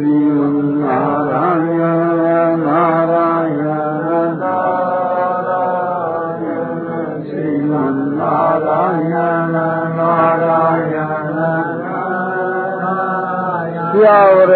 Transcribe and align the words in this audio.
श्रीमन्नारायण 0.00 1.80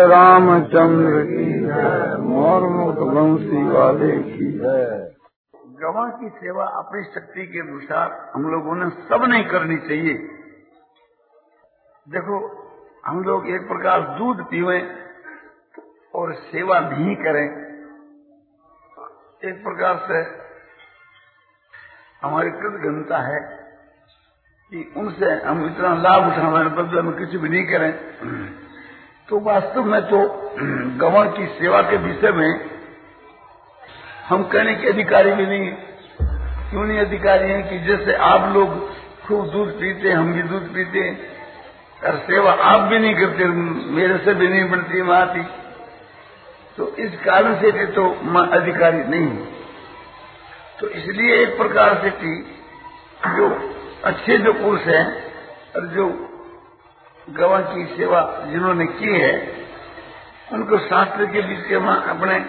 रामचंद्र 0.09 1.23
की 1.25 1.47
मोर 2.25 2.63
मुख 2.69 2.99
वंशी 3.15 3.63
वाले 3.69 4.11
की 4.23 4.47
है 4.59 4.83
गवाह 5.81 6.11
की 6.11 6.29
सेवा 6.37 6.65
अपनी 6.77 7.03
शक्ति 7.05 7.47
के 7.47 7.61
अनुसार 7.61 8.11
हम 8.35 8.49
लोगों 8.49 8.75
ने 8.75 8.89
सब 9.05 9.25
नहीं 9.25 9.45
करनी 9.45 9.77
चाहिए 9.89 10.15
देखो 12.07 12.39
हम 13.07 13.23
लोग 13.25 13.49
एक 13.49 13.69
प्रकार 13.69 14.01
दूध 14.19 14.45
पीवे 14.45 14.79
और 16.15 16.33
सेवा 16.35 16.79
नहीं 16.81 17.15
करें। 17.17 17.45
एक 19.51 19.63
प्रकार 19.63 19.97
से 20.09 20.19
हमारी 22.27 22.51
कृतघनता 22.51 23.19
है 23.19 23.41
कि 24.73 24.93
उनसे 24.97 25.31
हम 25.47 25.65
इतना 25.67 25.95
लाभ 25.95 26.27
उठाने 26.27 26.71
बदले 26.77 27.03
में 27.03 27.13
कुछ 27.13 27.41
भी 27.41 27.49
नहीं 27.49 27.67
करें। 27.67 27.93
तो 29.29 29.41
वास्तव 29.41 29.85
में 29.85 30.01
तो 30.03 30.21
गवाह 30.97 31.31
की 31.31 31.47
सेवा 31.47 31.83
के 31.83 31.97
विषय 31.97 32.33
में 32.33 32.71
हम 34.29 34.43
कहने 34.43 34.75
के 34.75 34.89
अधिकारी 34.89 35.33
भी 35.33 35.47
नहीं 35.47 35.73
क्यों 36.71 36.85
नहीं 36.85 36.99
अधिकारी 36.99 37.51
हैं 37.51 37.69
कि 37.69 37.79
जैसे 37.79 38.15
आप 38.15 38.55
लोग 38.55 38.69
खूब 39.27 39.47
दूध 39.51 39.73
पीते, 39.81 40.13
हम 40.13 40.33
भी 40.33 40.43
दूध 40.43 40.75
पीते, 40.75 41.03
और 42.07 42.17
सेवा 42.19 42.53
आप 42.53 42.81
भी 42.81 42.99
नहीं 42.99 43.15
करते, 43.15 43.45
मेरे 43.95 44.19
से 44.19 44.35
भी 44.35 44.49
नहीं 44.49 44.71
बनती 44.71 45.11
आती। 45.11 45.64
तो 46.79 46.89
इस 46.97 47.13
कारण 47.25 47.61
से 47.61 47.71
भी 47.73 47.87
तो 47.87 48.05
मैं 48.25 48.43
अधिकारी 48.43 49.05
नहीं 49.05 49.27
हूँ। 49.27 49.47
तो 50.81 50.89
इसलिए 50.89 51.37
एक 51.43 51.57
प्रकार 51.57 51.95
से 52.03 52.11
कि 52.11 52.61
जो 53.27 53.73
अच्छे 54.05 54.39
जो 54.39 54.53
पुरुष 54.53 54.81
हैं 54.81 55.05
और 55.77 55.87
जो 55.87 56.31
गवा 57.31 57.61
की 57.61 57.85
सेवा 57.87 58.45
जिन्होंने 58.47 58.87
की 58.87 59.21
है, 59.21 59.65
उनको 60.53 60.79
शास्त्र 60.79 61.27
के 61.27 61.43
बीच 61.43 61.67
के 61.67 61.77
वहाँ 61.77 62.03
अपने 62.09 62.41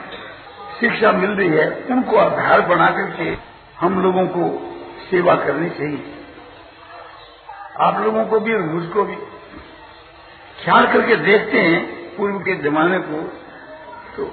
शिक्षा 0.79 1.11
मिल 1.11 1.29
रही 1.29 1.49
है, 1.49 1.85
उनको 1.89 2.17
आधार 2.17 2.61
बना 2.61 2.89
करके 2.91 3.37
हम 3.77 4.01
लोगों 4.03 4.27
को 4.27 4.49
सेवा 5.11 5.35
करनी 5.35 5.69
चाहिए। 5.69 6.13
आप 7.79 8.01
लोगों 8.01 8.25
को 8.25 8.39
भी 8.39 8.53
और 8.53 8.61
मुझको 8.61 9.03
भी। 9.03 9.15
ख्याल 10.63 10.87
करके 10.87 11.15
देखते 11.15 11.59
हैं 11.59 11.81
पूर्व 12.17 12.39
के 12.39 12.55
जमाने 12.55 12.99
को 12.99 13.44
तो 14.17 14.25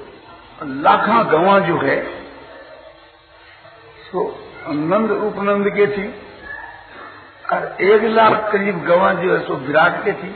लाखा 0.82 1.22
गवा 1.30 1.58
जो 1.58 1.78
है 1.78 1.96
तो 4.06 4.22
नंद 4.70 5.10
उपनंद 5.10 5.68
के 5.76 5.86
थी, 5.88 6.06
और 7.52 7.82
एक 7.82 8.02
लाख 8.10 8.50
करीब 8.52 8.82
गवा 8.84 9.12
जो 9.14 9.34
है, 9.34 9.38
सो 9.46 9.54
विराट 9.58 10.04
के 10.04 10.12
थी, 10.12 10.34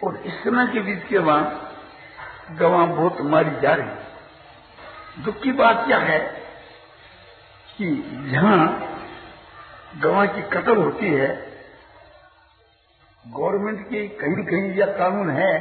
और 0.00 0.16
इस 0.26 0.42
समय 0.44 0.66
के 0.66 0.80
बीच 0.80 1.04
के 1.08 1.18
वहाँ 1.20 2.56
गवा 2.60 2.84
बहुत 2.86 3.20
मारी 3.26 3.60
जा 3.60 3.74
रही 3.74 5.22
दुख 5.24 5.40
की 5.42 5.52
बात 5.52 5.84
क्या 5.86 5.98
है 6.00 6.18
कि 7.68 7.92
जहाँ 8.30 8.58
गवा 9.96 10.24
की 10.26 10.42
कत्ल 10.52 10.76
होती 10.76 11.10
है, 11.10 11.28
गवर्नमेंट 13.24 13.88
की 13.88 14.06
कहीं 14.16 14.44
कहीं 14.44 14.74
यह 14.74 14.96
कानून 14.98 15.30
है 15.30 15.52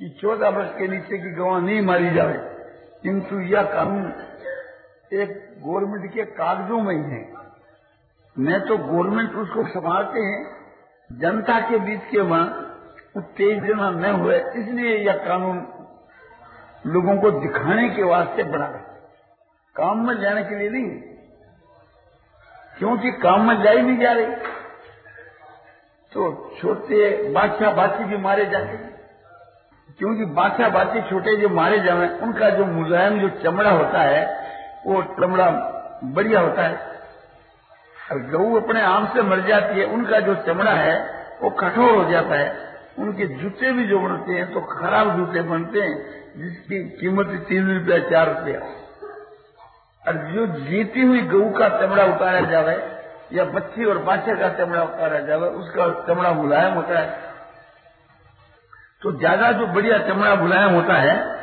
कि 0.00 0.08
चौदह 0.08 0.48
वर्ष 0.48 0.70
के 0.70 0.88
नीचे 0.88 1.18
की 1.18 1.30
गवाह 1.30 1.60
नहीं 1.60 1.80
मारी 1.82 2.10
जाए। 2.10 2.56
किंतु 3.02 3.40
यह 3.40 3.62
कानून 3.62 4.12
एक 5.12 5.54
गवर्नमेंट 5.66 6.12
के 6.12 6.24
कागजों 6.24 6.80
में 6.80 6.94
ही 6.94 7.02
है। 7.02 7.32
न 8.38 8.58
तो 8.68 8.78
गवर्नमेंट 8.78 9.34
उसको 9.34 9.66
संभालते 9.66 10.20
हैं, 10.20 10.56
जनता 11.12 11.60
के 11.60 11.78
बीच 11.78 12.00
के 12.10 12.20
वहाँ 12.20 12.66
उत्तेजना 13.16 13.90
न 13.90 14.04
हुए, 14.04 14.38
इसलिए 14.38 14.96
यह 14.96 15.12
कानून 15.12 15.56
लोगों 16.86 17.16
को 17.16 17.30
दिखाने 17.30 17.88
के 17.88 18.02
वास्ते 18.02 18.42
बना 18.42 18.66
है। 18.66 18.84
काम 19.76 20.06
में 20.06 20.20
जाने 20.20 20.44
के 20.44 20.56
लिए 20.56 20.70
नहीं, 20.70 20.90
क्योंकि 22.78 23.10
काम 23.12 23.48
में 23.48 23.62
जाई 23.62 23.82
नहीं 23.82 23.98
जा 23.98 24.12
रही। 24.12 24.26
तो 26.12 26.54
छोटे 26.60 27.30
बादशाह 27.32 27.72
बाची 27.72 28.04
भी 28.04 28.16
मारे 28.16 28.46
जाते 28.46 28.68
हैं। 28.68 28.99
क्योंकि 29.98 30.24
बादशाह 30.24 30.68
बाची 30.68 31.00
छोटे 31.02 31.36
जो 31.36 31.48
मारे 31.48 31.80
जाए 31.80 32.18
उनका 32.18 32.50
जो 32.50 32.64
मुलायम 32.64 33.20
जो 33.20 33.28
चमड़ा 33.28 33.70
होता 33.70 34.02
है, 34.02 34.50
वो 34.86 35.02
चमड़ा 35.02 35.50
बढ़िया 36.04 36.40
होता 36.40 36.62
है। 36.62 36.90
और 38.12 38.18
गऊ 38.18 38.60
अपने 38.60 38.82
आम 38.82 39.06
से 39.06 39.22
मर 39.22 39.40
जाती 39.40 39.80
है, 39.80 39.86
उनका 39.86 40.20
जो 40.20 40.34
चमड़ा 40.34 40.70
है, 40.70 41.24
वो 41.42 41.50
कठोर 41.50 42.04
हो 42.04 42.10
जाता 42.10 42.34
है। 42.34 42.70
उनके 42.98 43.26
जूते 43.26 43.72
भी 43.72 43.86
जो 43.86 43.98
बनते 43.98 44.32
हैं 44.32 44.52
तो 44.52 44.60
खराब 44.60 45.16
जूते 45.16 45.42
बनते 45.42 45.80
हैं, 45.80 46.24
जिसकी 46.36 46.78
कीमत 46.88 47.46
तीन 47.48 47.78
रुपया, 47.78 47.98
चार 48.10 48.28
रुपया। 48.28 48.60
और 50.08 50.16
जो 50.16 50.46
जीती 50.46 51.02
हुई 51.02 51.20
गऊ 51.20 51.50
का 51.50 51.68
चमड़ा 51.68 52.04
उतारा 52.04 52.40
जावे, 52.40 53.00
या 53.32 53.44
बच्ची 53.44 53.84
और 53.84 53.98
बादशाह 53.98 54.34
का 54.34 54.48
चमड़ा 54.48 54.82
उतारा 54.82 55.18
जावे, 55.18 55.48
उसका 55.48 56.04
चमड़ा 56.08 56.32
मुलायम 56.32 56.74
होता 56.74 56.98
है। 56.98 57.29
तो 59.02 59.12
ज़्यादा 59.12 59.52
जो 59.52 59.66
बढ़िया 59.66 59.98
चमड़ा 59.98 60.34
मुलायम 60.34 60.74
होता 60.74 60.94
है, 60.94 61.40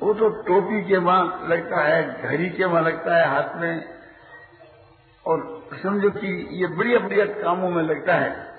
वो 0.00 0.14
तो 0.14 0.28
टोपी 0.28 0.88
के 0.88 0.96
वहाँ 0.96 1.46
लगता 1.48 1.80
है, 1.80 2.22
घड़ी 2.22 2.50
के 2.50 2.64
वहाँ 2.64 2.82
लगता 2.82 3.16
है, 3.16 3.28
हाथ 3.28 3.56
में। 3.56 3.84
और 5.26 5.66
समझो 5.82 6.10
कि 6.10 6.48
ये 6.50 6.66
बढ़िया 6.66 6.98
बढ़िया 6.98 7.24
कामों 7.24 7.70
में 7.70 7.82
लगता 7.82 8.14
है। 8.14 8.54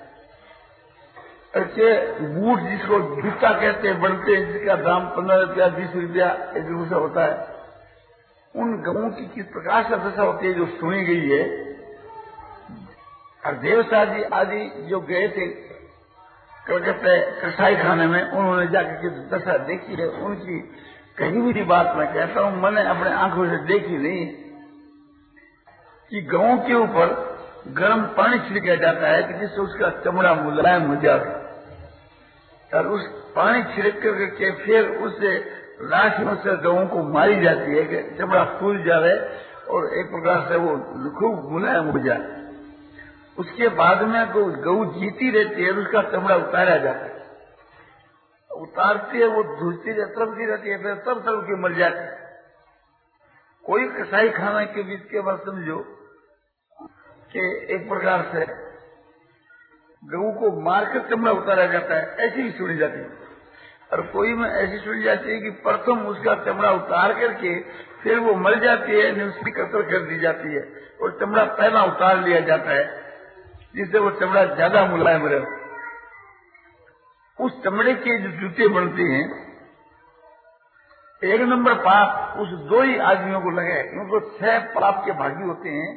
ऐसे 1.56 2.12
बूट 2.20 2.60
जिसको 2.60 3.22
जूता 3.22 3.60
कहते 3.60 3.88
हैं, 3.88 4.00
बनते 4.00 4.36
हैं, 4.36 4.52
जिसका 4.52 4.76
दाम 4.76 5.06
पंद्रह 5.06 5.36
रुपया, 5.36 5.68
बीस 5.68 5.90
रुपया 5.94 6.30
एक 6.30 6.66
रूपया 6.68 6.98
होता 6.98 7.24
है। 7.24 7.56
उन 8.56 8.82
गवों 8.82 9.10
की 9.10 9.26
किस 9.26 9.46
प्रकार 9.46 9.82
से 9.82 9.96
दशा 9.96 10.22
होती 10.22 10.46
है 10.46 10.54
जो 10.54 10.66
सुनी 10.66 11.04
गई 11.04 11.28
है? 11.28 11.74
और 13.46 13.54
देवसा 13.54 14.04
जी 14.04 14.22
आदि 14.22 14.70
जो 14.86 15.00
गए 15.00 15.28
थे 15.28 15.65
कलकत्ता 16.66 17.14
कसाई 17.40 17.76
खाने 17.76 18.06
में 18.06 18.22
उन्होंने 18.22 18.66
जाकर 18.66 19.08
दशा 19.30 19.56
देखी 19.66 19.94
है, 19.94 20.06
उनकी 20.08 20.58
कहीं 21.18 21.52
भी 21.52 21.62
बात 21.64 21.94
मैं 21.96 22.06
कहता 22.14 22.40
हूँ 22.40 22.62
मैंने 22.62 22.82
अपने 22.88 23.10
आँखों 23.16 23.46
से 23.46 23.56
देखी 23.66 23.98
नहीं 23.98 24.26
कि 26.10 26.20
गाँव 26.22 26.58
के 26.58 26.74
ऊपर 26.74 27.14
गर्म 27.76 28.02
पानी 28.16 28.38
छिड़का 28.38 28.74
जाता 28.76 29.08
है 29.08 29.40
जिससे 29.40 29.60
उसका 29.60 29.90
चमड़ा 30.04 30.34
मुलायम 30.34 30.82
हो 30.82 30.96
जाए। 30.96 31.34
और 32.70 32.86
उस 32.86 33.06
पानी 33.36 33.62
छिड़क 33.74 34.02
करके 34.02 34.50
फिर 34.64 34.88
उससे 35.06 35.32
लाशियों 35.82 36.34
से 36.36 36.56
गवों 36.62 36.86
को 36.86 37.02
मारी 37.12 37.40
जाती 37.42 37.76
है 37.76 37.84
कि 37.84 38.02
चमड़ा 38.18 38.44
फूल 38.58 38.82
जाए 38.82 39.14
और 39.68 39.86
एक 39.98 40.10
प्रकार 40.10 40.46
से 40.48 40.56
वो 40.56 40.76
खूब 41.18 41.52
मुलायम 41.52 41.90
हो 41.90 41.98
जाए। 41.98 42.45
उसके 43.38 43.68
बाद 43.68 44.02
में 44.02 44.26
गऊ 44.62 44.84
जीती 44.92 45.30
रहती 45.30 45.64
है, 45.64 45.70
उसका 45.70 46.02
चमड़ा 46.02 46.36
उतारा 46.36 46.76
जाता 46.76 47.04
है। 47.04 47.24
उतारती 48.50 49.18
है, 49.18 49.26
वो 49.26 49.42
धुलती 49.56 49.92
तरफती 49.92 50.46
रहती 50.46 50.70
है, 50.70 50.82
फिर 50.82 50.94
तब 50.94 51.20
तब 51.20 51.42
की 51.46 51.60
मर 51.62 51.72
जाती 51.72 51.98
है। 51.98 52.24
कोई 53.64 53.88
कसाई 53.88 54.28
खाना 54.28 54.64
के 54.64 54.82
बीच 54.82 55.02
के 55.02 55.20
बाद 55.20 55.38
समझो 55.38 55.78
कि 57.32 57.66
एक 57.70 57.88
प्रकार 57.88 58.22
से 58.32 58.44
गऊ 60.02 60.32
को 60.32 60.50
मारकर 60.62 61.08
चमड़ा 61.10 61.32
उतारा 61.32 61.66
जाता 61.66 61.94
है, 61.94 62.16
ऐसी 62.18 62.42
ही 62.42 62.50
सुनी 62.50 62.76
जाती 62.76 62.98
है। 62.98 63.24
और 63.92 64.00
कोई 64.02 64.34
में 64.34 64.48
ऐसी 64.50 64.78
सुनी 64.78 65.02
जाती 65.02 65.30
है 65.30 65.40
कि 65.40 65.50
प्रथम 65.50 66.06
उसका 66.06 66.34
चमड़ा 66.44 66.70
उतार 66.72 67.12
करके 67.12 67.60
फिर 68.02 68.18
वो 68.18 68.34
मर 68.34 68.58
जाती 68.58 68.92
है 68.92 69.24
उसकी 69.24 69.50
कतर 69.50 69.82
कर 69.82 69.98
दी 70.00 70.18
जाती 70.18 70.54
है, 70.54 70.62
और 71.02 71.18
चमड़ा 71.20 71.44
पहला 71.44 71.84
उतार 71.84 72.16
लिया 72.18 72.40
जाता 72.40 72.70
है। 72.70 73.05
जिससे 73.76 73.98
वो 73.98 74.10
चमड़ा 74.10 74.44
ज़्यादा 74.44 74.84
मुलायम 74.86 75.26
रहे। 75.26 75.40
उस 77.38 77.62
चमड़े 77.64 77.94
के 77.96 78.18
जो 78.18 78.30
जूते 78.40 78.68
बनते 78.68 79.02
हैं, 79.04 79.24
एक 81.22 81.40
नंबर 81.40 81.74
पाप 81.80 82.38
उस 82.40 82.48
दो 82.68 82.80
ही 82.82 82.96
आदमियों 83.06 83.40
को 83.40 83.50
लगे। 83.50 83.82
क्योंकि 83.82 84.38
छह 84.38 84.58
पाप 84.74 85.02
के 85.06 85.12
भागी 85.12 85.44
होते 85.44 85.68
हैं, 85.68 85.90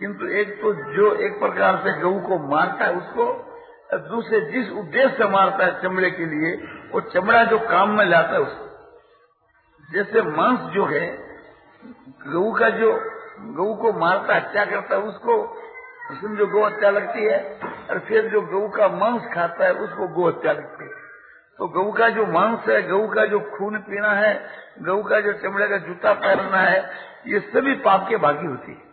किंतु 0.00 0.26
एक 0.40 0.54
तो 0.62 0.72
जो 0.94 1.12
एक 1.26 1.38
प्रकार 1.40 1.76
से 1.76 1.92
गऊ 2.00 2.20
को 2.20 2.38
मारता 2.48 2.84
है 2.84 2.96
उसको 2.96 3.26
दूसरे 4.08 4.40
जिस 4.52 4.70
उद्देश्य 4.72 5.14
से 5.16 5.28
मारता 5.28 5.64
है 5.64 5.82
चमड़े 5.82 6.10
के 6.10 6.24
लिए, 6.26 6.50
वो 6.92 7.00
चमड़ा 7.10 7.44
जो 7.44 7.58
काम 7.58 7.90
में 7.90 8.04
लाता 8.04 8.32
है 8.32 8.40
उसको। 8.40 8.66
जैसे 9.88 10.22
मांस 10.30 10.58
जो 10.72 10.84
है, 10.86 11.06
गऊ 12.26 12.52
का 12.52 12.68
जो, 12.70 12.92
गऊ 13.54 13.74
को 13.76 13.92
मारता 14.00 14.34
हत्या 14.36 14.64
करता 14.64 14.94
है 14.94 15.00
उसको 15.02 15.36
समझो 16.14 16.46
गौ 16.46 16.66
हत्या 16.66 16.90
लगती 16.90 17.24
है, 17.24 17.60
और 17.90 17.98
फिर 17.98 18.28
जो 18.28 18.40
गऊ 18.40 18.68
का 18.68 18.88
मांस 18.88 19.22
खाता 19.34 19.64
है, 19.64 19.72
उसको 19.72 20.08
गौ 20.08 20.28
हत्या 20.28 20.52
लगती 20.52 20.84
है। 20.84 20.90
तो 21.58 21.68
गऊ 21.68 21.92
का 21.92 22.08
जो 22.08 22.26
मांस 22.26 22.68
है, 22.68 22.82
गऊ 22.82 23.08
का 23.08 23.24
जो 23.26 23.40
खून 23.40 23.78
पीना 23.78 24.12
है, 24.12 24.50
गऊ 24.78 25.02
का 25.02 25.20
जो 25.20 25.32
चमड़े 25.32 25.68
का 25.68 25.76
जूता 25.76 26.12
पहनना 26.12 26.58
है, 26.58 26.90
ये 27.26 27.40
सभी 27.40 27.74
पाप 27.74 28.06
के 28.08 28.16
भागी 28.16 28.46
होती 28.46 28.72
है। 28.72 28.88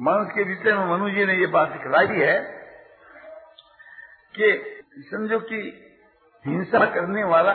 मांस 0.00 0.32
के 0.32 0.42
विषय 0.42 0.72
में 0.72 0.84
मनु 0.86 1.10
जी 1.10 1.24
ने 1.24 1.34
ये 1.34 1.46
बात 1.46 1.68
दिखलाई 1.68 2.06
है 2.06 2.40
कि 4.34 4.72
समझो 5.10 5.38
कि 5.38 5.82
हिंसा 6.46 6.84
करने 6.84 7.24
वाला 7.24 7.52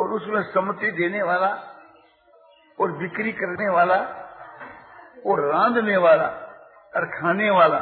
और 0.00 0.08
उसमें 0.08 0.42
सम्मति 0.42 0.90
देने 0.90 1.22
वाला 1.22 1.48
और 2.80 2.92
बिक्री 2.92 3.32
करने 3.32 3.68
वाला 3.68 3.96
और 5.26 5.52
रांधने 5.52 5.96
वाला 5.96 6.43
और 6.96 7.04
खाने 7.10 7.50
वाला, 7.50 7.78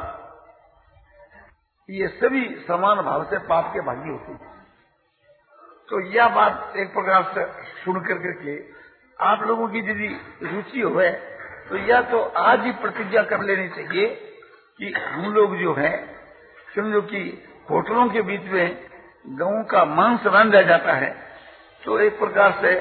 ये 1.89 2.09
सभी 2.09 2.45
समान 2.69 3.01
भाव 3.03 3.25
से 3.25 3.39
पाप 3.39 3.73
के 3.75 3.81
भागी 3.81 4.11
होते 4.11 4.33
हैं। 4.33 4.51
तो 5.89 6.01
यह 6.09 6.29
बात 6.29 6.77
एक 6.77 6.93
प्रकार 6.93 7.23
से 7.35 7.45
सुन 7.85 8.01
करके 8.01 8.57
आप 9.25 9.43
लोगों 9.43 9.69
की 9.69 9.79
यदि 9.79 10.09
रुचि 10.43 10.81
हो 10.81 11.03
तो 11.69 11.77
या 11.79 12.01
तो 12.03 12.21
आज 12.39 12.61
ही 12.61 12.73
प्रतिज्ञा 12.73 13.23
कर 13.23 13.43
लेनी 13.43 13.69
चाहिए 13.69 14.07
कि 14.81 14.93
हम 14.99 15.33
लोग 15.35 15.57
जो 15.57 15.75
है, 15.75 15.93
समझो 16.75 17.01
कि 17.03 17.21
होटलों 17.71 18.09
के 18.09 18.23
बीच 18.23 18.43
में 18.43 18.89
गऊ 19.39 19.63
का 19.65 19.85
मांस 19.85 20.27
रांधा 20.27 20.63
जाता 20.63 20.93
है 20.93 21.11
तो 21.83 21.99
एक 22.01 22.19
प्रकार 22.19 22.59
से 22.63 22.75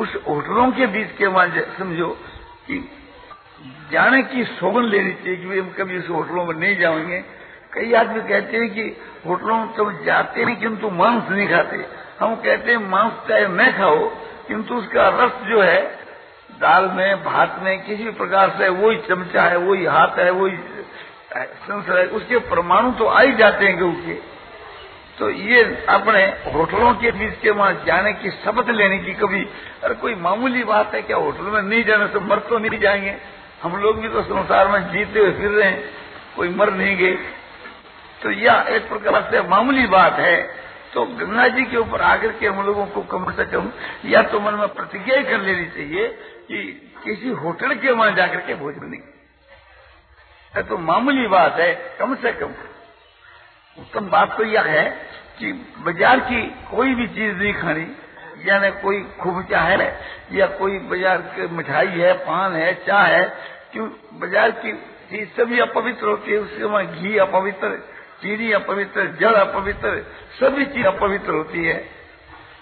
उस 0.00 0.14
होटलों 0.28 0.70
के 0.72 0.86
बीच 0.86 1.16
के 1.16 1.26
वहाँ 1.26 1.48
समझो 1.78 2.08
कि 2.66 2.78
जाने 3.92 4.22
की 4.22 4.44
सोगन 4.44 4.84
लेनी 4.84 5.12
चाहिए 5.12 5.36
कि 5.36 5.58
हम 5.58 5.70
कभी 5.70 5.98
उस 5.98 6.08
होटलों 6.08 6.44
में 6.46 6.54
नहीं 6.54 6.76
जाएँगे। 6.76 7.18
कई 7.72 7.92
आदमी 7.92 8.20
कहते 8.20 8.56
हैं 8.56 8.68
कि 8.70 8.82
होटलों 9.26 9.56
में 9.58 9.72
तो 9.74 9.90
जाते 10.04 10.44
नहीं, 10.44 10.56
किंतु 10.56 10.90
मांस 10.90 11.30
नहीं 11.30 11.48
खाते। 11.48 11.84
हम 12.20 12.34
कहते 12.34 12.70
हैं, 12.70 12.78
मांस 12.78 13.12
चाहे 13.28 13.46
न 13.48 13.70
खाओ, 13.72 14.08
किंतु 14.48 14.74
उसका 14.74 15.08
रस 15.08 15.32
जो 15.48 15.60
है, 15.62 15.80
दाल 16.60 16.84
में, 16.84 17.24
भात 17.24 17.60
में, 17.62 17.82
किसी 17.84 18.04
भी 18.04 18.10
प्रकार 18.10 18.50
से, 18.50 18.68
वही 18.68 18.96
चमचा 18.96 19.42
है, 19.42 19.56
वही 19.56 19.84
हाथ 19.84 20.18
है, 20.18 20.30
वही 20.30 20.56
संसर 21.36 21.98
है, 21.98 22.06
उसके 22.06 22.38
परमाणु 22.38 22.92
तो 22.92 23.04
आ 23.04 23.20
ही 23.20 23.32
जाते 23.32 23.66
हैं 23.66 23.78
गऊ 23.78 23.92
के 23.92 24.14
तो 25.18 25.30
ये 25.30 25.62
अपने 25.88 26.24
होटलों 26.52 26.94
के 26.94 27.10
बीच 27.10 27.34
के 27.42 27.50
वहाँ 27.50 27.72
जाने 27.86 28.12
की 28.12 28.30
शपथ 28.30 28.68
लेने 28.68 28.98
की 28.98 29.12
कभी, 29.14 29.42
अरे 29.84 29.94
कोई 29.94 30.14
मामूली 30.14 30.64
बात 30.64 30.94
है 30.94 31.02
क्या? 31.02 31.16
होटल 31.16 31.42
में 31.42 31.62
नहीं 31.62 31.84
जाने 31.84 32.06
से 32.06 32.18
मर 32.18 32.38
तो 32.38 32.58
नहीं 32.58 32.78
जाएँगे। 32.80 33.39
हम 33.62 33.76
लोग 33.76 34.00
भी 34.00 34.08
तो 34.08 34.22
संसार 34.22 34.68
में 34.68 34.80
जीते 34.92 35.20
हुए 35.20 35.32
फिर 35.32 35.50
रहे 35.50 35.68
हैं, 35.70 35.82
कोई 36.36 36.48
मर 36.50 36.72
नहीं 36.72 36.96
गए। 36.96 37.14
तो 38.22 38.30
यह 38.30 38.66
एक 38.70 38.88
प्रकार 38.88 39.28
से 39.30 39.42
मामूली 39.48 39.86
बात 39.88 40.18
है। 40.18 40.36
तो 40.92 41.04
गंगा 41.16 41.46
जी 41.48 41.64
के 41.64 41.76
ऊपर 41.76 42.02
आकर 42.02 42.32
के 42.32 42.46
हम 42.46 42.64
लोगों 42.66 42.86
को 42.86 43.00
कम 43.08 43.30
से 43.32 43.44
कम 43.46 43.70
या 44.04 44.22
तो 44.22 44.40
मन 44.40 44.54
में 44.54 44.68
प्रतिज्ञा 44.68 45.22
कर 45.22 45.40
लेनी 45.40 45.66
चाहिए 45.66 46.06
कि 46.48 46.62
किसी 47.04 47.28
होटल 47.36 47.74
के 47.74 47.90
वहाँ 47.90 48.10
जाकर 48.12 48.40
के 48.40 48.54
भोजन 48.54 48.86
नहीं। 48.86 50.62
तो 50.64 50.78
मामूली 50.80 51.26
बात 51.28 51.58
है, 51.60 51.72
कम 51.98 52.14
से 52.14 52.32
कम। 52.32 52.54
उत्तम 53.78 54.08
बात 54.08 54.36
तो 54.36 54.44
यह 54.44 54.62
है 54.62 54.84
कि 55.38 55.52
बाज़ार 55.78 56.20
की 56.22 56.42
कोई 56.70 56.94
भी 56.94 57.06
चीज़ 57.08 57.36
नहीं 57.36 57.52
खानी। 57.54 57.86
यानी 58.40 58.70
कोई 58.82 59.02
खुबचा 59.20 59.60
है 59.60 59.88
या 60.32 60.46
कोई 60.58 60.78
बाज़ार 60.80 61.18
की 61.34 61.46
मिठाई 61.56 61.86
है, 61.88 62.12
पान 62.20 62.52
है 62.54 62.72
चाय 62.86 63.14
है, 63.14 63.24
क्यों 63.72 63.88
बाज़ार 64.20 64.50
की 64.60 64.72
चीज़ 65.10 65.28
सभी 65.30 65.58
अपवित्र 65.60 66.06
होती 66.06 66.32
है, 66.32 66.38
उसके 66.38 66.64
वहाँ 66.64 66.84
घी 66.86 67.16
अपवित्र, 67.18 67.76
चीनी 68.22 68.52
अपवित्र 68.52 69.06
जल 69.20 69.34
अपवित्र, 69.36 69.96
सभी 70.40 70.64
चीज़ 70.66 70.86
अपवित्र 70.86 71.32
होती 71.32 71.64
है। 71.64 71.78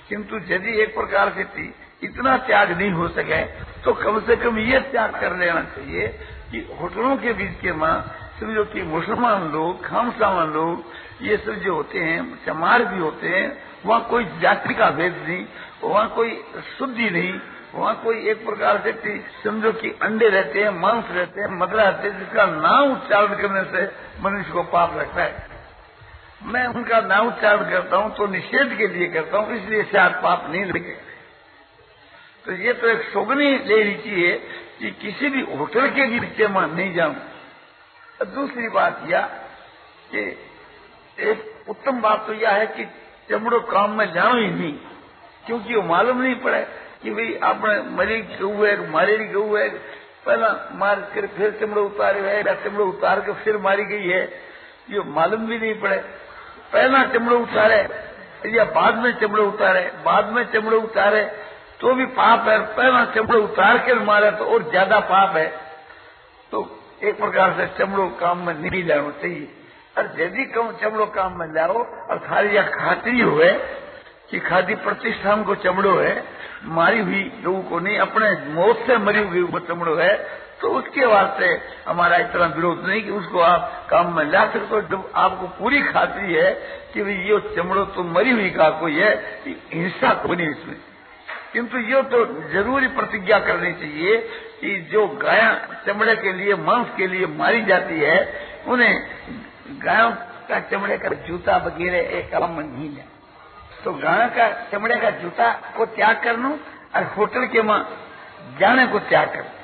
किंतु 0.09 0.37
यदि 0.49 0.81
एक 0.83 0.95
प्रकार 0.95 1.31
से 1.31 1.45
थी 1.47 1.73
इतना 2.03 2.37
त्याग 2.47 2.71
नहीं 2.73 2.91
हो 2.93 3.09
सके 3.11 3.43
तो 3.83 3.93
कम 3.95 4.21
से 4.27 4.37
कम 4.37 4.59
ये 4.59 4.81
त्याग 4.91 5.21
कर 5.21 5.37
लेना 5.37 5.63
चाहिए 5.75 6.07
कि 6.51 6.59
होटलों 6.81 7.17
के 7.17 7.33
बीच 7.33 7.61
के 7.61 7.73
माँ, 7.73 7.97
समझो 8.41 8.65
कि 8.65 8.83
मुसलमान 8.85 9.51
लोग, 9.53 9.85
खामसामान 9.85 10.53
लोग, 10.53 10.85
ये 11.23 11.37
सब 11.37 11.55
जो 11.63 11.75
होते 11.75 11.99
हैं 11.99 12.23
चमार 12.47 12.85
भी 12.85 12.99
होते 12.99 13.29
हैं 13.29 13.49
वहाँ 13.85 14.01
कोई 14.11 14.25
जाति 14.41 14.75
का 14.75 14.91
भेद 14.93 15.15
नहीं, 15.19 15.45
वहाँ 15.83 16.09
कोई 16.11 16.31
शुद्धि 16.79 17.11
नहीं, 17.11 17.33
वहाँ 17.75 17.95
कोई 18.05 18.29
एक 18.31 18.45
प्रकार 18.47 18.79
से 18.85 19.19
समझो 19.43 19.73
कि 19.73 19.91
अंडे 20.03 20.29
रहते 20.29 20.63
हैं, 20.63 20.71
मांस 20.79 21.05
रहते 21.11 21.41
हैं, 21.41 21.49
मदरा 21.59 21.83
रहते 21.83 22.09
हैं, 22.09 22.19
जिसका 22.19 22.47
नाम 22.47 22.93
उच्चारण 22.93 23.35
करने 23.37 23.65
से 23.73 23.85
मनुष्य 24.23 24.53
को 24.53 24.63
पाप 24.69 24.97
लगता 24.97 25.23
है। 25.23 25.47
मैं 26.45 26.67
उनका 26.69 27.01
नाम 27.03 27.29
उच्चारण 27.29 27.71
करता 27.71 27.97
हूँ 27.97 28.15
तो 28.17 28.27
निषेध 28.29 28.77
के 28.79 28.87
लिए 28.89 29.09
करता 29.11 29.39
हूँ, 29.39 29.55
इसलिए 29.55 29.83
शायद 29.85 30.13
पाप 30.23 30.47
नहीं 30.51 30.65
लगे 30.65 30.97
तो 32.45 32.53
ये 32.55 32.73
तो 32.73 32.89
एक 32.89 33.03
सोगनी 33.05 33.51
ले 33.61 33.83
लीजिए 33.85 34.33
कि 34.79 34.91
किसी 35.01 35.29
भी 35.29 35.41
होटल 35.53 35.89
के 35.91 36.07
भी 36.07 36.21
नीचे 36.21 36.47
मैं 36.49 36.67
नहीं 36.67 36.95
जाऊँ। 36.95 37.15
दूसरी 38.27 38.69
बात 38.71 39.03
यह 39.09 39.23
कि 40.13 40.21
एक 41.23 41.69
उत्तम 41.69 42.01
बात 42.01 42.27
तो 42.27 42.33
यह 42.35 42.51
है 42.53 42.67
कि 42.69 42.85
चमड़ो 43.31 43.61
काम 43.71 43.97
में 43.99 44.13
जाओ 44.13 44.35
ही 44.35 44.49
नहीं 44.49 44.73
क्योंकि 45.45 45.75
वो 45.75 45.83
मालूम 45.85 46.21
नहीं 46.23 46.35
पड़े 46.41 46.61
कि 47.03 47.11
भाई 47.11 47.35
आपने 47.45 47.81
मरी 47.97 48.21
गऊ 48.33 48.65
है 48.65 48.91
मारेरी 48.91 49.25
गऊ 49.29 49.57
है 49.57 49.69
पहला 50.27 50.49
मार 50.75 51.01
कर 51.15 51.27
फिर 51.37 51.51
चमड़ो 51.61 51.85
उतारे 51.85 52.21
है 52.23 52.37
या 52.39 52.55
चमड़ो 52.65 52.87
उतार 52.87 53.21
कर 53.21 53.33
फिर 53.45 53.57
मारी 53.67 53.85
गई 53.87 54.09
है 54.09 54.23
ये 54.91 55.03
मालूम 55.13 55.47
भी 55.47 55.59
नहीं 55.59 55.75
पड़े 55.81 55.97
पहला 56.73 57.05
चमड़ो 57.13 57.39
उतारे 57.39 57.81
या 58.47 58.65
बाद 58.73 58.99
में 58.99 59.13
चमड़ो 59.21 59.47
उतारे 59.47 59.81
बाद 60.05 60.33
में 60.33 60.45
चमड़ो 60.53 60.81
उतारे 60.81 61.23
तो 61.81 61.95
भी 61.95 62.07
पाप 62.15 62.49
है 62.49 62.59
पहला 62.75 63.05
चमड़ो 63.15 63.43
उतार 63.43 63.79
कर 63.87 63.99
मारे 64.05 64.31
तो 64.39 64.45
और 64.47 64.69
ज़्यादा 64.71 65.01
पाप 65.09 65.37
है 65.37 65.47
तो 66.53 66.63
एक 67.03 67.19
प्रकार 67.19 67.55
से 67.59 67.67
चमड़ो 67.79 68.09
काम 68.21 68.47
में 68.47 68.55
नहीं 68.55 68.85
जाना 68.87 69.11
चाहिए 69.13 69.49
और 69.99 70.11
यदि 70.19 70.45
कम 70.45 70.73
चमड़ो 70.83 71.06
काम 71.06 71.39
में 71.39 71.53
जाओ 71.53 71.79
और 72.11 72.19
खाली 72.19 72.56
या 72.56 72.62
खातरी 72.62 73.21
हुए 73.21 73.53
कि 74.31 74.39
खादी 74.39 74.75
प्रतिष्ठान 74.75 75.43
को 75.45 75.55
चमड़ो 75.55 75.97
है। 75.99 76.25
मारी 76.65 77.00
हुई 77.00 77.23
लोगों 77.45 77.62
को 77.62 77.79
नहीं, 77.79 77.99
अपने 77.99 78.31
मौत 78.55 78.79
से 78.87 78.97
मरी 78.99 79.23
हुई 79.23 79.43
वो 79.43 79.59
चमड़ो 79.59 79.95
है। 79.95 80.17
तो 80.61 80.69
उसके 80.69 81.05
वास्ते 81.06 81.47
हमारा 81.89 82.17
इतना 82.17 82.47
विरोध 82.47 82.87
नहीं 82.87 83.03
कि 83.03 83.11
उसको 83.11 83.41
आप 83.41 83.87
काम 83.91 84.17
में 84.17 84.25
ला 84.25 84.45
सकते 84.47 84.81
जब 84.81 85.12
आपको 85.15 85.47
पूरी 85.47 85.83
खातरी 85.83 86.35
है 86.35 86.50
कि 86.95 87.00
ये 87.31 87.39
चमड़ो 87.56 87.85
तो 87.85 88.05
मरी 88.05 88.31
हुई 88.31 88.50
का 88.50 88.69
कोई 88.71 88.95
है 88.95 89.15
हिंसा 89.73 90.12
को 90.15 90.35
नहीं 90.35 90.49
इसमें। 90.49 90.77
किंतु 91.53 91.79
ये 91.79 92.02
तो 92.02 92.25
ज़रूरी 92.52 92.88
प्रतिज्ञा 92.88 93.38
करनी 93.38 93.73
चाहिए 93.73 94.17
कि 94.61 94.78
जो 94.93 95.07
गाय 95.23 95.43
चमड़े 95.87 96.17
के 96.17 96.33
लिए, 96.33 96.55
मांस 96.55 96.87
के 96.97 97.07
लिए 97.07 97.26
मारी 97.26 97.64
जाती 97.64 98.00
है, 98.00 98.19
उन्हें 98.67 98.95
गायों 99.85 100.11
का 100.49 100.59
चमड़े 100.71 100.97
का 100.99 101.09
जूता 101.27 101.57
वगैरह 101.57 102.19
एक 102.19 102.31
काम 102.33 102.59
नहीं 102.61 102.89
है। 102.89 103.07
तो 103.85 103.93
गाय 103.95 104.27
का 104.29 104.49
चमड़े 104.71 104.97
का 104.97 105.11
जूता 105.19 105.53
को 105.77 105.87
त्याग 105.87 106.23
कर 106.25 106.37
लू 106.37 106.51
और 106.97 107.05
होटल 107.17 107.47
के 107.47 107.63
माँ 107.63 107.79
जाने 108.61 108.87
को 108.87 108.99
त्याग 108.99 109.29
कर। 109.29 109.57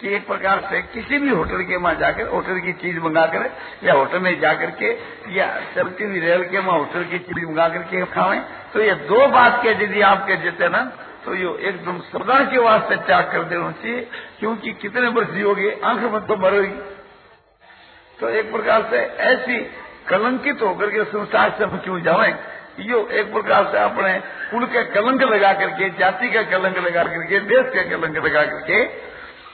कि 0.00 0.08
एक 0.14 0.26
प्रकार 0.26 0.60
से 0.70 0.80
किसी 0.84 1.18
भी 1.18 1.28
होटल 1.28 1.62
के 1.62 1.78
माँ 1.78 1.94
जाकर 1.94 2.26
होटल 2.28 2.58
की 2.60 2.72
चीज़ 2.72 2.98
मंगा 2.98 3.24
कर 3.26 3.50
या 3.84 3.94
होटल 3.94 4.18
में 4.18 4.38
जाकर 4.40 4.70
के 4.82 4.90
या 5.34 5.46
चलती 5.76 6.04
हुई 6.04 6.20
रेल 6.20 6.44
के 6.44 6.60
माँ 6.60 6.78
होटल 6.78 7.04
की 7.04 7.18
चीज़ 7.18 7.44
मंगा 7.46 7.68
करके 7.68 8.04
खावें। 8.04 8.40
तो 8.72 8.80
ये 8.80 8.94
दो 9.06 9.26
बात 9.26 9.62
के 9.62 9.70
यदि 9.70 10.00
आपके 10.00 10.36
देते 10.36 10.68
ना 10.68 10.84
तो 11.24 11.34
ये 11.34 11.48
एकदम 11.68 11.98
सदा 12.08 12.38
के 12.44 12.58
वास्ते 12.58 12.96
त्याग 12.96 13.24
कर 13.32 13.42
देना 13.44 13.70
चाहिए, 13.72 14.00
क्योंकि 14.38 14.72
कितने 14.72 15.08
वर्ष 15.08 15.28
जियोगे 15.28 15.70
आँख 15.84 16.12
में 16.12 16.20
तो 16.26 16.36
मरोगी। 16.36 16.72
तो 18.20 18.28
एक 18.28 18.52
प्रकार 18.52 18.88
से 18.90 18.98
ऐसी 19.24 19.58
कलंकित 20.08 20.62
होकर 20.62 20.90
के 20.90 21.04
संसार 21.04 21.54
से 21.58 21.64
हम 21.64 21.78
क्यों 21.78 22.00
जाएँ 22.00 22.34
यो 22.80 23.08
एक 23.08 23.32
प्रकार 23.32 23.64
से 23.64 23.78
अपने 23.78 24.18
कुल 24.50 24.66
के 24.66 24.84
कलंक 24.84 25.22
लगा 25.22 25.52
करके, 25.52 25.90
जाति 25.90 26.30
का 26.30 26.42
कलंक 26.42 26.78
लगा 26.78 27.02
करके, 27.02 27.40
देश 27.40 27.66
का 27.74 27.82
कलंक 27.82 28.24
लगा 28.24 28.42
करके, 28.42 28.84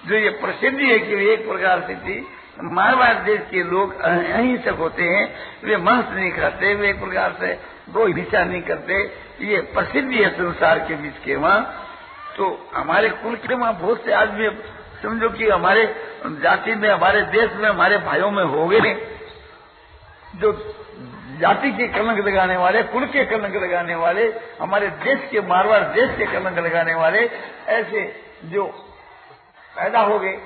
जो 0.08 0.14
ये 0.14 0.30
प्रसिद्धि 0.30 0.86
है 0.86 0.98
कि 0.98 1.32
एक 1.32 1.48
प्रकार 1.48 1.80
से 1.80 1.94
थी 1.94 2.26
मारवाड़ 2.62 3.14
देश 3.14 3.40
के 3.50 3.62
लोग 3.62 4.00
अहिंसक 4.00 4.76
होते 4.78 5.02
हैं, 5.02 5.36
वे 5.64 5.76
मांस 5.76 6.04
नहीं 6.10 6.32
खाते, 6.32 6.74
वे 6.74 6.90
एक 6.90 7.00
प्रकार 7.00 7.36
से 7.40 7.52
दो 7.88 8.06
हिंसा 8.06 8.44
नहीं 8.44 8.62
करते। 8.62 8.94
ये 9.40 9.60
प्रसिद्धि 9.60 10.16
है 10.16 10.30
संसार 10.30 10.78
के 10.78 10.94
बीच 10.94 11.14
के 11.24 11.36
वहाँ। 11.36 11.86
तो 12.36 12.70
हमारे 12.74 13.08
कुल 13.08 13.34
के 13.34 13.54
वहाँ 13.54 13.74
बहुत 13.74 14.04
से 14.04 14.12
आदमी 14.12 14.48
समझो 15.02 15.28
कि 15.30 15.48
हमारे 15.48 15.84
जाति 16.42 16.74
में, 16.74 16.88
हमारे 16.90 17.20
देश 17.32 17.50
में, 17.52 17.68
हमारे 17.68 17.98
भाइयों 18.00 18.30
में 18.30 18.44
हो 18.44 18.66
गए, 18.68 18.94
जो 20.36 20.52
जाति 21.40 21.70
के 21.72 21.86
कलंक 21.88 22.18
लगाने 22.26 22.56
वाले, 22.56 22.82
कुल 22.84 23.04
के 23.06 23.24
कलंक 23.26 23.54
लगाने 23.62 23.94
वाले, 23.96 24.24
हमारे 24.60 24.88
देश 25.04 25.28
के 25.30 25.40
मारवाड़ 25.48 25.82
देश 25.94 26.16
के 26.18 26.26
कलंक 26.32 26.58
लगाने 26.58 26.94
वाले, 26.94 27.28
ऐसे 27.68 28.04
जो 28.46 28.64
पैदा 29.74 30.00
हो 30.02 30.18
गए 30.18 30.38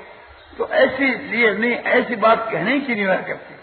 तो 0.59 0.69
ऐसी 0.75 1.07
लिए 1.31 1.53
नहीं, 1.53 1.73
ऐसी 1.73 2.17
बात 2.17 2.49
कहने 2.53 2.79
की 2.81 2.95
नहीं 2.95 3.07
करती। 3.25 3.55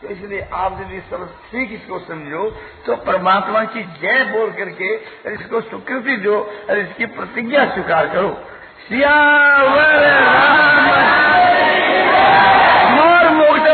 तो 0.00 0.08
इसलिए 0.08 0.40
आप 0.54 0.78
यदि 0.80 1.00
सब 1.10 1.26
ठीक 1.50 1.72
इसको 1.72 1.98
समझो 1.98 2.48
तो 2.86 2.96
परमात्मा 3.04 3.62
की 3.66 3.82
जय 4.00 4.24
बोल 4.26 4.50
करके, 4.52 4.94
इसको 5.32 5.60
स्वीकृति 5.60 6.16
दो 6.18 6.36
और 6.36 6.78
इसकी 6.78 7.06
प्रतिज्ञा 7.14 7.64
स्वीकार 7.66 8.08
करो। 8.08 8.28
सियावर 8.84 10.02
मोर 12.90 13.28
मुक्त 13.30 13.68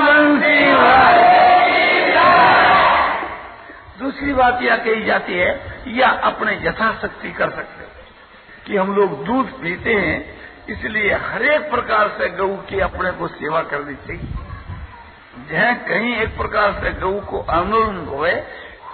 दूसरी 4.00 4.32
बात 4.32 4.62
यह 4.62 4.76
कही 4.76 5.02
जाती 5.04 5.32
है, 5.34 5.48
या 5.88 6.08
अपने 6.24 6.52
यथाशक्ति 6.64 7.32
कर 7.32 7.50
सकते 7.50 7.84
कि 8.66 8.76
हम 8.76 8.94
लोग 8.94 9.24
दूध 9.24 9.50
पीते 9.60 9.94
हैं, 9.94 10.18
इसलिए 10.68 11.12
हरेक 11.24 11.70
प्रकार 11.70 12.08
से 12.18 12.28
गऊ 12.36 12.56
की 12.68 12.80
अपने 12.80 13.10
को 13.10 13.28
सेवा 13.28 13.62
करनी 13.64 13.94
चाहिए। 14.06 14.28
जहाँ 15.50 15.74
कहीं 15.84 16.16
एक 16.16 16.36
प्रकार 16.36 16.80
से 16.82 16.92
गऊ 17.00 17.20
को 17.26 17.40
आंदोलन 17.50 17.98
हुए 18.08 18.32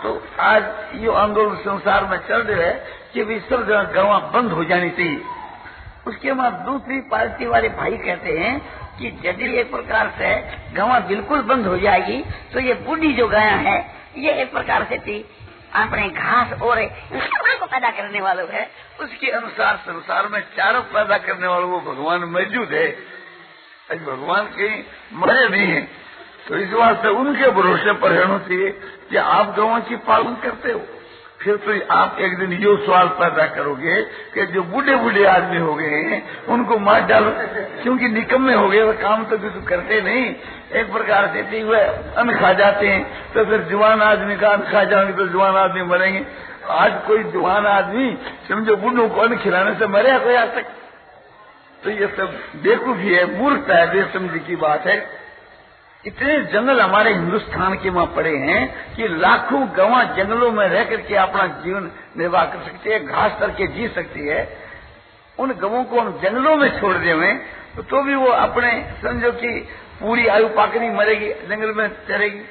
तो 0.02 0.18
आज 0.40 0.62
ये 0.94 1.14
आंदोलन 1.16 1.56
संसार 1.60 2.04
में 2.04 2.18
चल 2.18 2.42
रहे 2.42 2.66
है 2.66 2.74
कि 3.14 3.24
भी 3.24 3.38
सब 3.40 3.66
जगह 3.68 3.82
गवा 3.92 4.18
बंद 4.34 4.52
हो 4.52 4.64
जानी 4.64 4.90
चाहिए। 4.90 5.20
उसके 6.06 6.32
बाद 6.32 6.52
दूसरी 6.66 7.00
पार्टी 7.10 7.46
वाले 7.46 7.68
भाई 7.78 7.96
कहते 7.98 8.38
हैं 8.38 8.58
कि 8.98 9.06
यदि 9.24 9.52
एक 9.60 9.70
प्रकार 9.70 10.12
से 10.18 10.28
गवा 10.74 10.98
बिल्कुल 11.08 11.42
बंद 11.44 11.66
हो 11.66 11.76
जाएगी 11.78 12.22
तो 12.52 12.60
ये 12.60 12.74
बूढ़ी 12.86 13.12
जो 13.12 13.28
गाया 13.28 13.56
है, 13.58 13.78
ये 14.16 14.32
एक 14.32 14.52
प्रकार 14.52 14.84
से 14.84 14.98
थी। 14.98 15.18
अपने 15.74 16.08
घास 16.10 16.52
और 16.62 16.82
को 17.60 17.66
पैदा 17.66 17.90
करने 17.90 18.20
वालों 18.20 18.46
है। 18.50 18.68
उसके 19.00 19.30
अनुसार 19.30 19.76
संसार 19.76 20.28
में 20.28 20.40
चारों 20.56 20.82
पैदा 20.92 21.18
करने 21.18 21.46
वालों 21.46 21.70
वो 21.70 21.80
भगवान 21.82 22.24
मौजूद 22.30 22.72
है। 22.72 22.88
भगवान 23.96 24.46
के 24.56 24.68
मरे 25.16 25.48
नहीं 25.48 25.66
है 25.66 25.82
तो 26.48 26.56
इस 26.56 26.72
वास्ते 26.72 27.08
उनके 27.18 27.50
भरोसे 27.50 27.92
पर 27.92 28.10
रहना 28.10 28.38
चाहिए 28.38 28.70
कि 29.10 29.16
आप 29.16 29.54
गवां 29.56 29.80
की 29.80 29.96
पालन 30.06 30.34
करते 30.42 30.72
हो। 30.72 30.80
फिर 31.46 31.56
तो 31.56 31.94
आप 31.94 32.16
एक 32.20 32.38
दिन 32.38 32.52
यो 32.52 32.76
सवाल 32.76 33.08
पैदा 33.08 33.46
करोगे 33.46 34.02
कि 34.34 34.46
जो 34.46 34.62
बूढ़े 34.62 34.96
बूढ़े 34.96 35.24
आदमी 35.24 35.56
हो 35.56 35.74
गए 35.74 35.86
हैं, 35.86 36.46
उनको 36.46 36.78
मार 36.78 37.00
डालो। 37.00 37.32
क्योंकि 37.82 38.08
निकम्मे 38.08 38.54
हो 38.54 38.68
गए 38.68 38.92
काम 38.92 39.24
तो 39.24 39.38
कुछ 39.38 39.64
करते 39.68 40.00
नहीं। 40.00 40.34
एक 40.74 40.92
प्रकार 40.92 41.26
से 41.26 41.42
थी 41.42 41.62
वह 41.62 41.86
अन्न 42.16 42.38
खा 42.38 42.52
जाते 42.52 42.88
हैं 42.88 43.32
तो 43.32 43.44
फिर 43.44 43.62
जवान 43.62 44.02
आदमी 44.02 44.36
का 44.36 44.48
अन्न 44.48 44.72
खा 44.72 44.84
जाएँगे 44.84 45.12
तो 45.12 45.26
जवान 45.26 45.56
आदमी 45.56 45.82
मरेंगे। 45.82 46.26
आज 46.70 46.92
कोई 47.06 47.22
जवान 47.24 47.66
आदमी, 47.66 48.18
समझो, 48.48 48.76
बूढ़ों 48.76 49.08
को 49.08 49.20
अन्न 49.20 49.36
खिलाने 49.36 49.74
से 49.74 49.86
मरे 49.86 50.18
कोई 50.18 50.34
आज 50.34 50.54
तक? 50.54 50.64
तो 51.84 51.90
ये 51.90 52.06
सब 52.06 52.34
बेकूफी 52.62 53.14
है, 53.14 53.38
मूर्खता 53.38 53.76
है, 53.76 53.90
बेसमझी 53.92 54.38
की 54.38 54.56
बात 54.56 54.86
है। 54.86 55.25
इतने 56.06 56.38
जंगल 56.44 56.80
हमारे 56.80 57.12
हिंदुस्तान 57.12 57.74
के 57.74 57.90
वहाँ 57.90 58.06
पड़े 58.06 58.36
हैं 58.36 58.94
कि 58.94 59.08
लाखों 59.08 59.66
गवा 59.76 60.02
जंगलों 60.16 60.50
में 60.52 60.66
रह 60.68 60.84
करके 60.84 61.14
अपना 61.14 61.46
जीवन 61.46 61.90
निर्वाह 62.16 62.44
कर 62.44 62.62
सकती 62.64 62.90
है 62.90 63.04
घास 63.06 63.36
करके 63.40 63.66
जी 63.66 63.88
सकती 63.88 64.26
है। 64.28 64.58
उन 65.38 65.52
गवों 65.52 65.84
को 65.84 66.00
हम 66.00 66.20
जंगलों 66.22 66.56
में 66.56 66.80
छोड़ 66.80 66.96
दे 66.96 67.10
हुए 67.10 67.32
तो, 67.76 67.82
तो 67.82 68.02
भी 68.02 68.14
वो 68.14 68.26
अपने 68.26 68.70
समझो 69.02 69.32
कि 69.32 69.68
पूरी 70.00 70.26
आयु 70.26 70.48
पाकनी 70.48 70.90
मरेगी 70.90 71.32
जंगल 71.48 71.72
में 71.72 71.88
चरेगी 72.08 72.44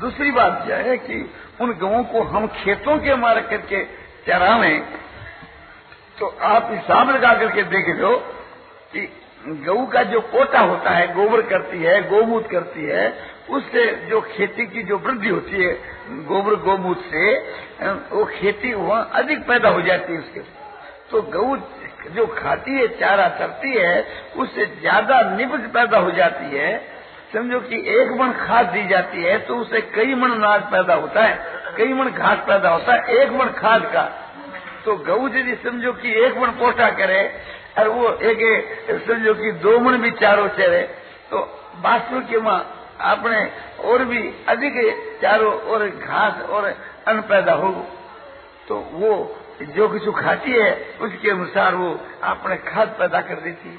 दूसरी 0.00 0.30
बात 0.30 0.64
यह 0.68 0.76
है 0.76 0.96
कि 0.98 1.34
उन 1.60 1.72
गवों 1.72 2.04
को 2.04 2.22
हम 2.22 2.46
खेतों 2.46 2.98
के 2.98 3.14
मार 3.14 3.40
करके 3.40 3.84
चरावे 4.26 4.78
तो 6.18 6.26
आप 6.42 6.68
हिसाब 6.70 7.10
लगा 7.10 7.34
करके 7.34 7.62
देख 7.62 7.96
लो 7.96 8.16
कि 8.92 9.21
गऊ 9.44 9.86
का 9.86 10.02
जो 10.04 10.20
कोटा 10.22 10.60
होता 10.60 10.90
है, 10.90 11.06
गोबर 11.14 11.40
करती 11.42 11.82
है 11.82 12.00
गोमूत 12.10 12.48
करती 12.50 12.84
है, 12.86 13.06
उससे 13.50 13.86
जो 14.06 14.20
खेती 14.26 14.66
की 14.66 14.82
जो 14.82 14.98
वृद्धि 14.98 15.28
होती 15.28 15.62
है, 15.62 15.72
गोबर 16.26 16.54
गोमूत 16.62 17.04
से 17.06 17.34
वो 18.10 18.24
खेती 18.26 18.72
वहाँ 18.74 19.10
अधिक 19.14 19.46
पैदा 19.46 19.68
हो 19.68 19.80
जाती 19.82 20.12
है 20.12 20.18
उसके 20.18 20.40
तो 21.10 21.22
गऊ 21.32 21.56
जो 22.10 22.26
खाती 22.28 22.72
है, 22.72 22.86
चारा 22.90 23.28
चरती 23.30 23.72
है, 23.72 24.06
उससे 24.36 24.64
ज़्यादा 24.80 25.20
निपज 25.30 25.68
पैदा 25.72 25.98
हो 25.98 26.10
जाती 26.12 26.56
है। 26.56 26.70
समझो 27.32 27.60
कि 27.60 27.76
एक 27.90 28.10
मन 28.20 28.32
खाद 28.38 28.66
दी 28.66 28.86
जाती 28.88 29.22
है 29.22 29.38
तो 29.38 29.56
उससे 29.56 29.80
कई 29.94 30.14
मन 30.14 30.30
अनाज 30.30 30.62
पैदा 30.72 30.94
होता 30.94 31.22
है, 31.22 31.38
कई 31.76 31.92
मन 31.94 32.10
घास 32.10 32.38
पैदा 32.48 32.70
होता 32.70 32.94
है, 32.94 33.14
एक 33.14 33.32
मन 33.32 33.52
खाद 33.58 33.90
का। 33.92 34.02
तो 34.84 34.96
गऊ 35.06 35.28
यदि 35.30 35.54
समझो 35.62 35.92
कि 35.92 36.12
एक 36.24 36.38
मन 36.38 36.50
कोटा 36.58 36.90
करे 36.92 37.22
और 37.78 37.88
वो 37.88 39.80
मन 39.80 39.96
भी 39.96 40.10
चारों 40.10 40.48
चेहरे 40.48 40.82
तो 41.30 41.38
वास्तव 41.80 42.20
के 42.20 42.40
माँ 42.40 42.58
अपने 43.00 43.50
और 43.84 44.04
भी 44.04 44.34
अधिक 44.48 44.74
चारों 45.22 45.52
और 45.52 45.88
घास 45.88 46.42
और 46.42 46.64
अन्न 47.08 47.20
पैदा 47.20 47.52
हो। 47.52 47.70
तो 48.68 48.74
वो 48.74 49.38
जो 49.62 49.88
कुछ 49.88 50.08
खाती 50.24 50.50
है, 50.50 50.96
उसके 51.00 51.30
अनुसार 51.30 51.74
वो 51.74 52.00
अपने 52.22 52.56
खाद 52.56 52.88
पैदा 52.88 53.20
कर 53.20 53.34
देती 53.34 53.78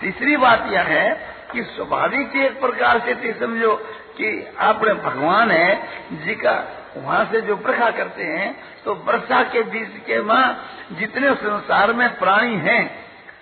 तीसरी 0.00 0.36
बात 0.36 0.66
यह 0.70 0.80
है 0.80 1.36
कि 1.52 1.62
स्वाभाविक 1.62 2.36
एक 2.36 2.60
प्रकार 2.60 2.98
से 2.98 3.32
समझो 3.32 3.74
कि 4.16 4.54
आपने 4.58 4.94
भगवान 4.94 5.50
है 5.50 5.82
जी 6.24 6.34
का 6.34 6.64
वहाँ 6.96 7.24
से 7.24 7.40
जो 7.40 7.56
बरखा 7.56 7.90
करते 7.90 8.22
हैं 8.22 8.56
तो 8.84 8.94
वर्षा 8.94 9.42
के 9.42 9.62
बीच 9.62 9.88
के 9.88 10.22
माँ 10.22 10.66
जितने 10.92 11.34
संसार 11.34 11.92
में 11.92 12.18
प्राणी 12.18 12.56
हैं 12.56 12.99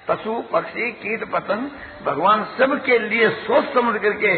पशु, 0.08 0.34
पक्षी, 0.52 0.90
कीट, 0.94 1.24
पतंग, 1.24 1.68
भगवान 2.04 2.44
सबके 2.58 2.98
लिए 2.98 3.28
सोच 3.30 3.72
समझ 3.74 4.00
करके 4.02 4.36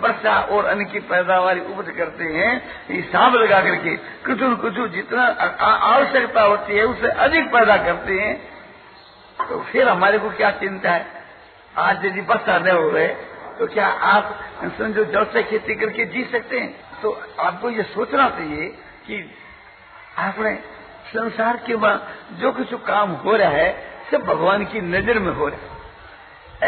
वर्षा 0.00 0.38
और 0.50 0.64
अन्न 0.64 0.84
की 0.84 1.00
पैदावार 1.08 1.58
उपज 1.60 1.90
करते 1.96 2.24
हैं। 2.26 2.52
हिसाब 2.88 3.34
लगा 3.34 3.60
करके 3.60 3.96
कुछ 4.26 4.42
न 4.42 4.54
कुछ 4.56 4.78
जितना 4.90 5.24
आवश्यकता 5.62 6.42
होती 6.42 6.76
है 6.76 6.84
उससे 6.84 7.10
अधिक 7.20 7.52
पैदा 7.52 7.76
करते 7.76 8.18
हैं। 8.20 8.34
तो 9.40 9.60
फिर 9.62 9.88
हमारे 9.88 10.18
को 10.18 10.30
क्या 10.30 10.50
चिंता 10.58 10.90
है? 10.90 11.06
आज 11.78 12.04
यदि 12.04 12.20
वर्षा 12.22 12.58
न 12.58 12.70
हो 12.70 12.88
रहे 12.90 13.08
तो 13.58 13.66
क्या 13.66 13.86
आप 13.86 14.38
समझो 14.78 15.04
जल 15.04 15.24
से 15.24 15.42
खेती 15.42 15.74
करके 15.74 16.04
जी 16.06 16.24
सकते 16.24 16.58
हैं? 16.58 17.00
तो 17.02 17.10
आपको 17.40 17.70
ये 17.70 17.82
सोचना 17.84 18.28
चाहिए 18.30 18.66
कि 19.06 19.22
आपने 20.18 20.54
संसार 21.08 21.56
के 21.68 21.74
जो 22.36 22.52
कुछ 22.52 22.74
काम 22.86 23.10
हो 23.20 23.36
रहा 23.36 23.48
है 23.50 23.68
सब 24.10 24.24
भगवान 24.24 24.64
की 24.64 24.80
नज़र 24.80 25.18
में 25.18 25.32
हो 25.32 25.48
रहा 25.48 25.58
है। 25.58 25.78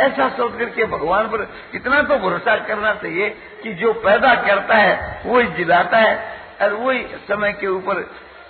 ऐसा 0.02 0.28
सोच 0.28 0.58
करके 0.58 0.84
भगवान 0.84 1.26
पर 1.28 1.48
इतना 1.74 2.02
तो 2.02 2.18
भरोसा 2.18 2.56
करना 2.58 2.92
चाहिए 2.94 3.28
कि 3.62 3.72
जो 3.74 3.92
पैदा 4.02 4.34
करता 4.42 4.76
है 4.76 5.22
वही 5.26 5.46
जिलाता 5.46 5.98
है 5.98 6.14
और 6.62 6.72
वही 6.74 7.02
समय 7.28 7.52
के 7.52 7.66
ऊपर 7.66 8.04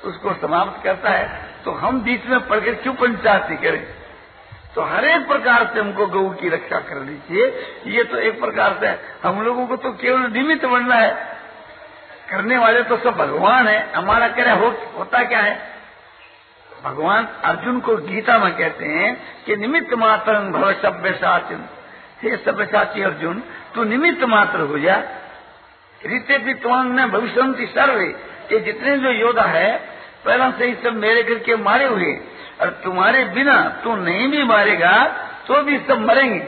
उसको 0.04 0.32
समाप्त 0.34 0.84
करता 0.84 1.10
है। 1.10 1.40
तो 1.64 1.72
हम 1.72 2.00
बीच 2.02 2.26
में 2.26 2.38
पढ़कर 2.48 2.74
क्यों 2.74 2.94
पंचायती 2.94 3.56
करें? 3.56 3.82
तो 4.74 4.82
हर 4.82 5.04
एक 5.04 5.26
प्रकार 5.28 5.64
से 5.74 5.80
हमको 5.80 6.06
गऊ 6.06 6.30
की 6.32 6.48
रक्षा 6.48 6.78
करनी 6.80 7.16
चाहिए 7.18 7.94
ये 7.96 8.04
तो 8.04 8.18
एक 8.18 8.40
प्रकार 8.40 8.76
से 8.80 8.94
हम 9.28 9.42
लोगों 9.42 9.66
को 9.66 9.76
तो 9.76 9.92
केवल 9.92 10.30
निमित्त 10.32 10.64
बनना 10.66 10.94
है। 10.94 11.10
करने 12.30 12.58
वाले 12.58 12.82
तो 12.82 12.96
सब 12.96 13.16
भगवान 13.16 13.68
है। 13.68 13.92
हमारा 13.92 14.28
करे 14.28 14.50
हो, 14.52 14.68
होता 14.98 15.22
क्या 15.24 15.40
है? 15.40 15.71
भगवान 16.84 17.28
अर्जुन 17.44 17.80
को 17.80 17.96
गीता 17.96 18.38
में 18.38 18.56
कहते 18.56 18.84
हैं 18.84 19.16
कि 19.46 19.56
निमित्त 19.56 19.94
मात्र 19.94 20.38
भव 20.50 20.72
सभ्य 20.72 21.12
साचिन 21.12 21.64
हे 22.22 22.36
सभ्य 22.36 22.64
साची 22.64 23.02
अर्जुन, 23.02 23.42
तू 23.74 23.84
निमित्त 23.84 24.24
मात्र 24.24 24.60
हो 24.60 24.78
जा। 24.78 24.96
रीते 26.06 26.36
विद्वान 26.38 26.94
ने 26.96 27.06
भविष्य 27.06 27.66
सर्वे। 27.66 28.06
ये 28.52 28.60
जितने 28.60 28.98
जो 28.98 29.10
योद्धा 29.10 29.42
है, 29.42 29.76
पहला 30.24 30.50
से 30.50 30.64
ही 30.64 30.74
सब 30.74 30.94
मेरे 30.94 31.22
घर 31.22 31.38
के 31.38 31.56
मारे 31.56 31.84
हुए। 31.84 32.12
और 32.60 32.70
तुम्हारे 32.84 33.24
बिना 33.24 33.80
तू 33.84 33.96
नहीं 33.96 34.28
भी 34.28 34.42
मारेगा 34.44 34.92
तो 35.48 35.62
भी 35.62 35.78
सब 35.78 35.98
मरेंगे। 35.98 36.38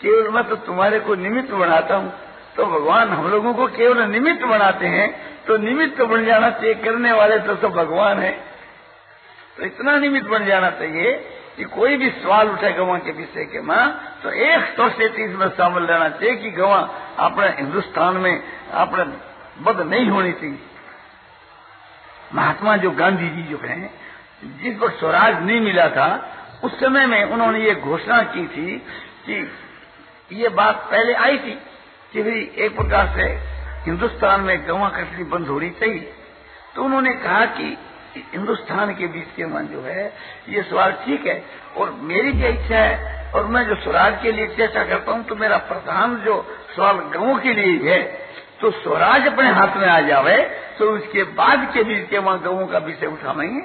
केवल 0.00 0.28
मैं 0.28 0.44
तो 0.44 0.56
तुम्हारे 0.56 1.00
को 1.00 1.14
निमित्त 1.14 1.50
बनाता 1.50 1.96
हूँ। 1.96 2.12
तो 2.56 2.66
भगवान 2.66 3.08
हम 3.08 3.30
लोगों 3.30 3.54
को 3.54 3.66
केवल 3.66 4.02
निमित्त 4.02 4.44
बनाते 4.44 4.86
हैं 4.86 5.08
तो 5.46 5.56
निमित्त 5.56 6.02
बन 6.02 6.24
जाना 6.24 6.50
चाहिए। 6.50 6.74
करने 6.74 7.12
वाले 7.12 7.38
तो 7.38 7.56
सब 7.56 7.68
भगवान 7.68 8.18
है। 8.18 8.49
तो 9.60 9.66
इतना 9.66 9.98
निमित्त 9.98 10.26
बन 10.26 10.44
जाना 10.46 10.70
चाहिए 10.70 11.12
कि 11.56 11.64
कोई 11.70 11.96
भी 11.96 12.08
सवाल 12.10 12.48
उठे 12.48 12.72
गवा 12.72 12.96
के 12.98 13.12
विषय 13.12 13.44
के 13.44 13.60
माँ 13.60 13.84
तो 14.22 14.30
एक 14.44 14.76
सौ 14.76 14.88
से 14.88 15.08
तीस 15.08 15.34
में 15.36 15.48
शामिल 15.48 15.84
रहना 15.84 16.08
चाहिए 16.08 16.36
कि 16.36 16.50
गवा 16.50 16.78
अपने 17.18 17.48
हिंदुस्तान 17.48 18.16
में 18.16 18.42
अपने 18.74 19.04
बद 19.62 19.80
नहीं 19.80 20.08
होनी 20.08 20.32
चाहिए। 20.32 20.58
महात्मा 22.34 22.76
जो 22.76 22.90
गांधी 22.90 23.28
जी 23.28 23.42
जो 23.42 23.58
है, 23.58 23.80
जिस 24.62 24.78
वक्त 24.78 24.98
स्वराज 24.98 25.42
नहीं 25.42 25.60
मिला 25.60 25.88
था, 25.88 26.08
उस 26.64 26.78
समय 26.80 27.06
में 27.06 27.24
उन्होंने 27.24 27.60
ये 27.60 27.74
घोषणा 27.74 28.22
की 28.22 28.46
थी 28.46 28.78
कि 29.26 30.36
ये 30.36 30.48
बात 30.48 30.88
पहले 30.90 31.14
आई 31.14 31.38
थी 31.38 31.54
कि 32.12 32.22
भाई 32.22 32.50
एक 32.56 32.76
प्रकार 32.76 33.12
से 33.16 33.28
हिंदुस्तान 33.84 34.40
में 34.40 34.66
गवा 34.68 34.88
कटनी 34.88 35.24
बंद 35.24 35.48
होनी 35.48 35.70
चाहिए। 35.70 36.12
तो 36.74 36.84
उन्होंने 36.84 37.14
कहा 37.14 37.44
कि 37.52 37.76
हिंदुस्तान 38.16 38.94
के 38.94 39.06
बीच 39.06 39.26
के 39.36 39.46
मन 39.46 39.66
जो 39.66 39.80
है, 39.82 40.06
ये 40.48 40.62
सवाल 40.62 40.92
ठीक 41.04 41.26
है, 41.26 41.42
और 41.76 41.90
मेरी 42.02 42.32
क्या 42.32 42.48
इच्छा 42.50 42.76
है, 42.76 43.32
और 43.32 43.46
मैं 43.46 43.64
जो 43.66 43.74
स्वराज 43.74 44.18
के 44.22 44.32
लिए 44.32 44.46
चर्चा 44.48 44.84
करता 44.84 45.12
हूँ 45.12 45.24
तो 45.24 45.34
मेरा 45.36 45.56
प्रधान 45.66 46.16
जो 46.16 46.34
सवाल 46.76 46.96
गाँवों 47.10 47.36
के 47.38 47.52
लिए 47.54 47.90
है 47.90 48.02
तो 48.60 48.70
स्वराज 48.72 49.26
अपने 49.26 49.50
हाथ 49.50 49.76
में 49.76 49.86
आ 49.88 50.00
जावे 50.00 50.36
तो 50.78 50.90
उसके 50.92 51.22
बाद 51.34 51.70
के 51.74 51.82
बीच 51.84 52.08
के 52.10 52.18
वहाँ 52.18 52.40
गऊ 52.42 52.66
का 52.66 52.78
विषय 52.80 53.06
उठावेंगे। 53.06 53.62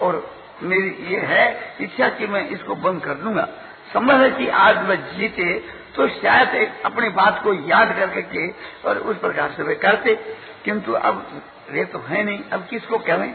और 0.00 0.24
मेरी 0.62 0.88
ये 1.08 1.20
है 1.26 1.46
इच्छा 1.80 2.08
कि 2.08 2.26
मैं 2.26 2.48
इसको 2.48 2.74
बंद 2.76 3.02
कर 3.02 3.14
दूँगा। 3.16 3.48
संभव 3.92 4.22
है 4.22 4.30
कि 4.30 4.48
आज 4.58 4.82
मैं 4.88 4.96
जीते 5.08 5.52
तो 5.96 6.08
शायद 6.10 6.72
अपनी 6.84 7.08
बात 7.16 7.42
को 7.42 7.52
याद 7.68 7.94
कर 7.96 8.14
करके 8.14 8.48
और 8.88 8.98
उस 9.00 9.18
प्रकार 9.18 9.52
से 9.56 9.62
वे 9.62 9.74
करते, 9.76 10.14
किंतु 10.64 10.92
अब 10.92 11.26
वे 11.70 11.84
तो 11.84 11.98
है 11.98 12.22
नहीं, 12.24 12.40
अब 12.52 12.66
किसको 12.70 12.98
कहें? 12.98 13.32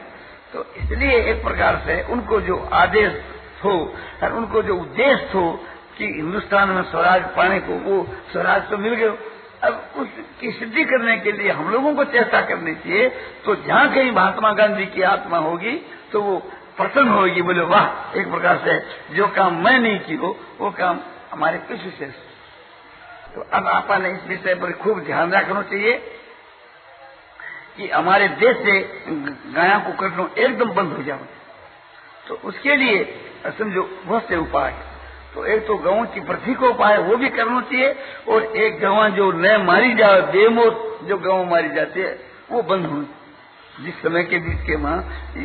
तो 0.54 0.66
इसलिए 0.78 1.22
एक 1.22 1.44
प्रकार 1.44 1.82
से 1.86 2.02
उनको 2.04 2.42
जो 2.42 2.70
आदेश 2.74 3.22
हो, 3.64 3.96
और 4.24 4.34
उनको 4.34 4.62
जो 4.62 4.76
उद्देश्य 4.76 5.30
हो 5.34 5.66
कि 5.98 6.06
हिंदुस्तान 6.06 6.70
में 6.70 6.84
स्वराज 6.84 7.24
पाने 7.38 7.60
को, 7.60 7.74
वो 7.74 8.08
स्वराज 8.32 8.70
तो 8.70 8.78
मिल 8.78 8.94
गए 8.94 9.18
अब 9.64 9.90
उसकी 9.96 10.52
सिद्धि 10.52 10.84
करने 10.84 11.18
के 11.18 11.32
लिए 11.32 11.52
हम 11.52 11.72
लोगों 11.72 11.96
को 11.96 12.04
चेष्टा 12.04 12.42
करनी 12.42 12.76
चाहिए। 12.76 13.10
तो 13.46 13.56
जहाँ 13.56 13.94
कहीं 13.94 14.12
महात्मा 14.12 14.52
गांधी 14.52 14.86
की 14.86 15.02
आत्मा 15.02 15.38
होगी 15.38 15.72
तो 16.12 16.22
वो 16.22 16.38
प्रसन्न 16.78 17.08
होगी 17.08 17.42
बोले, 17.42 17.62
वाह! 17.62 18.20
एक 18.20 18.32
प्रकार 18.32 18.58
से 18.58 18.80
जो 19.16 19.28
काम 19.28 19.64
मैं 19.64 19.80
नहीं 19.80 20.00
की 20.00 20.16
हो 20.16 20.40
वो 20.60 20.72
काम 20.72 21.00
हमारे 21.32 21.58
पीछे 21.58 21.90
से। 21.90 22.06
तो 23.36 23.42
अब 23.54 23.68
आपा 23.68 23.98
ने 23.98 24.12
इस 24.12 24.28
विषय 24.28 24.56
पर 24.56 24.72
खूब 24.72 25.00
ध्यान 25.00 25.32
रखना 25.32 25.62
चाहिए। 25.62 26.19
कि 27.78 27.90
हमारे 27.90 28.28
देश 28.28 28.58
से 28.58 28.80
गाया 29.54 29.78
को 29.80 29.92
कटना 29.94 30.30
एकदम 30.38 30.70
बंद 30.70 30.94
हो 30.94 31.04
जाए। 31.04 31.20
तो 32.28 32.40
उसके 32.44 32.76
लिए 32.76 33.04
समझो 33.58 33.84
बहुत 34.06 34.28
से 34.28 34.38
उपाय। 34.38 34.74
तो 35.36 35.46
एक 35.46 35.68
तो 35.68 35.76
गाँव 35.76 36.06
की 36.06 36.20
वृद्धि 36.20 36.54
को 36.54 36.70
उपाय 36.70 36.98
वो 36.98 37.16
भी 37.18 37.30
करना 37.30 37.62
चाहिए 37.62 37.96
और 38.30 38.44
एक 38.58 38.80
गवा 38.80 39.08
जो 39.10 39.32
न 39.32 39.56
मारी 39.62 39.94
जाए, 39.94 40.22
बेमोत 40.22 41.00
जो 41.04 41.18
गवा 41.18 41.44
मारी 41.44 41.70
जाती 41.70 42.02
है, 42.02 42.20
वो 42.52 42.62
बंद 42.64 42.86
होनी 42.86 43.08
जिस 43.76 43.96
समय 43.96 44.24
के 44.24 44.38
बीच 44.38 44.62
के 44.68 44.78
माँ, 44.78 44.98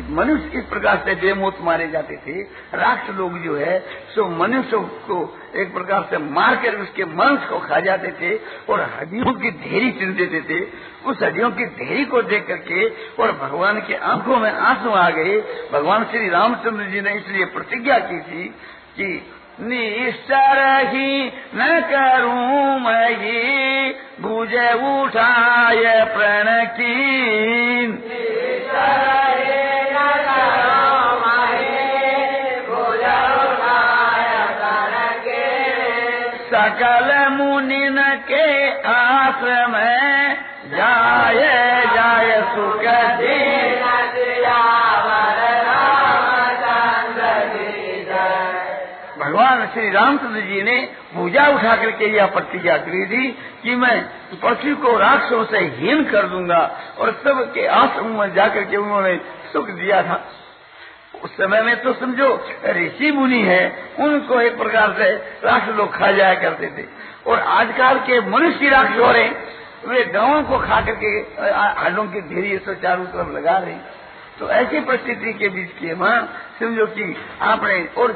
मनुष्य 0.09 0.57
इस 0.57 0.63
प्रकार 0.63 1.01
से 1.05 1.13
बेमौत 1.15 1.57
मारे 1.61 1.87
जाते 1.87 2.15
थे 2.17 2.41
राष्ट्र 2.77 3.13
लोग 3.13 3.37
जो 3.43 3.55
है, 3.55 3.77
सो 4.15 4.25
मनुष्य 4.37 4.77
को 5.07 5.19
एक 5.55 5.73
प्रकार 5.73 6.07
से 6.09 6.17
मार 6.17 6.55
कर 6.55 6.75
उसके 6.75 7.05
मांस 7.13 7.45
को 7.49 7.59
खा 7.59 7.79
जाते 7.79 8.11
थे 8.11 8.35
और 8.69 8.81
हड्डियों 8.95 9.33
की 9.33 9.51
ढेरी 9.61 9.91
चुन 9.91 10.13
देते 10.13 10.41
थे। 10.41 10.59
उस 11.05 11.21
हड्डियों 11.23 11.51
की 11.51 11.65
ढेरी 11.77 12.05
को 12.05 12.21
देख 12.23 12.47
करके 12.47 12.89
और 13.23 13.31
भगवान 13.31 13.79
के 13.79 13.95
आँखों 13.95 14.37
में 14.37 14.51
आँसू 14.51 14.89
आ 14.89 15.09
गए। 15.09 15.39
भगवान 15.73 16.03
श्री 16.03 16.29
रामचंद्र 16.29 16.85
जी 16.85 17.01
ने 17.01 17.13
इसलिए 17.13 17.45
प्रतिज्ञा 17.45 17.99
की 17.99 18.19
थी 18.21 18.43
कि 18.99 19.07
निश्चर 19.59 20.57
ही 20.87 21.27
न 21.55 21.79
करूँ 21.91 22.79
मैं 22.79 23.93
भुज 24.21 24.53
उठाय 24.83 25.83
प्रण 26.05 26.65
की। 26.65 27.14
श्री 49.85 49.93
रामचंद्र 49.93 50.39
जी 50.41 50.61
ने 50.61 50.75
पूजा 51.13 51.45
उठा 51.47 51.75
करके 51.75 52.05
यह 52.09 52.25
प्रतिज्ञा 52.25 52.77
करी 52.77 53.05
थी 53.05 53.27
कि 53.63 53.75
मैं 53.75 53.97
पृथ्वी 54.41 54.73
को 54.75 54.95
राक्षसों 54.97 55.43
से 55.45 55.59
हीन 55.75 56.03
कर 56.03 56.27
दूँगा 56.27 56.59
और 56.99 57.11
सबके 57.23 57.65
आश्रम 57.73 58.07
में 58.19 58.33
जाकर 58.35 58.63
के 58.63 58.77
उन्होंने 58.77 59.15
सुख 59.53 59.69
दिया 59.69 60.01
था। 60.03 60.15
उस 61.23 61.31
समय 61.31 61.61
में 61.61 61.75
तो 61.83 61.93
समझो, 61.93 62.29
ऋषि 62.67 63.11
मुनि 63.11 63.41
है, 63.41 63.63
उनको 63.99 64.39
एक 64.41 64.57
प्रकार 64.57 64.95
से 64.99 65.09
राक्षस 65.45 65.75
लोग 65.75 65.93
खा 65.93 66.11
जाया 66.11 66.33
करते 66.41 66.67
थे। 66.67 66.85
और 67.27 67.39
आजकल 67.39 67.99
के 68.07 68.19
मनुष्य 68.29 68.69
राक्षस 68.69 68.99
हो 68.99 69.11
रहे 69.11 69.29
वे 69.85 70.03
गाँवों 70.13 70.43
को 70.43 70.59
खा 70.59 70.81
करके 70.81 71.17
हड्डों 71.81 72.05
की 72.07 72.21
ढेरी 72.33 72.57
तो 72.59 72.73
चारों 72.75 73.05
तरफ़ 73.07 73.31
लगा 73.31 73.57
रहे 73.57 73.75
तो 74.39 74.49
ऐसी 74.51 74.79
परिस्थिति 74.81 75.33
के 75.33 75.49
बीच 75.49 75.69
के 75.79 75.95
माँ, 75.95 76.17
समझो 76.59 76.85
कि 76.87 77.15
आपने 77.41 77.83
और 77.97 78.11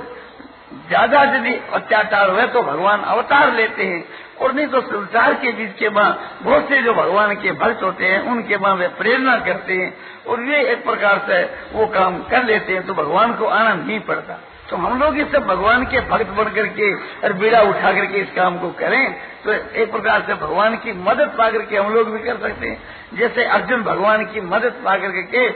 ज़्यादा 0.73 1.23
यदि 1.23 1.53
अत्याचार 1.73 2.29
हुए 2.29 2.45
तो 2.47 2.62
भगवान 2.62 3.01
अवतार 3.01 3.53
लेते 3.53 3.84
हैं। 3.84 4.03
और 4.41 4.53
नहीं 4.53 4.67
तो 4.67 4.82
संसार 4.82 5.34
के 5.34 5.51
बीच 5.51 5.73
के 5.79 5.89
माँ, 5.89 6.39
बहुत 6.43 6.69
से 6.69 6.82
जो 6.82 6.93
भगवान 6.93 7.36
के 7.36 7.51
भक्त 7.51 7.84
होते 7.84 8.05
हैं, 8.05 8.21
उनके 8.21 8.58
माँ 8.58 8.73
वे 8.75 8.88
प्रेरणा 8.88 9.38
करते 9.38 9.73
हैं। 9.73 9.93
और 10.27 10.39
वे 10.39 10.62
एक 10.71 10.84
प्रकार 10.84 11.21
से 11.27 11.43
वो 11.73 11.86
काम 11.88 12.21
कर 12.23 12.43
लेते 12.43 12.73
हैं 12.73 12.86
तो 12.88 12.93
भगवान 12.93 13.34
को 13.34 13.45
आनंद 13.45 13.88
नहीं 13.88 13.99
पड़ता। 13.99 14.39
तो 14.69 14.77
हम 14.77 14.99
लोग 14.99 15.17
इस 15.17 15.32
सब 15.32 15.45
भगवान 15.47 15.84
के 15.86 15.99
भक्त 16.10 16.29
बन 16.38 16.49
करके 16.55 16.93
और 17.23 17.34
बीड़ा 17.34 17.62
उठा 17.62 17.91
करके 17.91 18.19
इस 18.19 18.32
काम 18.36 18.58
को 18.58 18.69
करें 18.79 19.13
तो 19.45 19.51
एक 19.51 19.91
प्रकार 19.91 20.23
से 20.27 20.34
भगवान 20.36 20.75
की 20.75 20.93
मदद 21.01 21.34
पा 21.38 21.49
करके 21.51 21.77
हम 21.77 21.93
लोग 21.93 22.10
भी 22.10 22.19
कर 22.19 22.38
सकते 22.38 22.67
हैं। 22.67 23.17
जैसे 23.17 23.45
अर्जुन 23.47 23.84
भगवान 23.84 24.25
की 24.25 24.41
मदद 24.41 24.82
पा 24.86 24.95
करके 24.97 25.47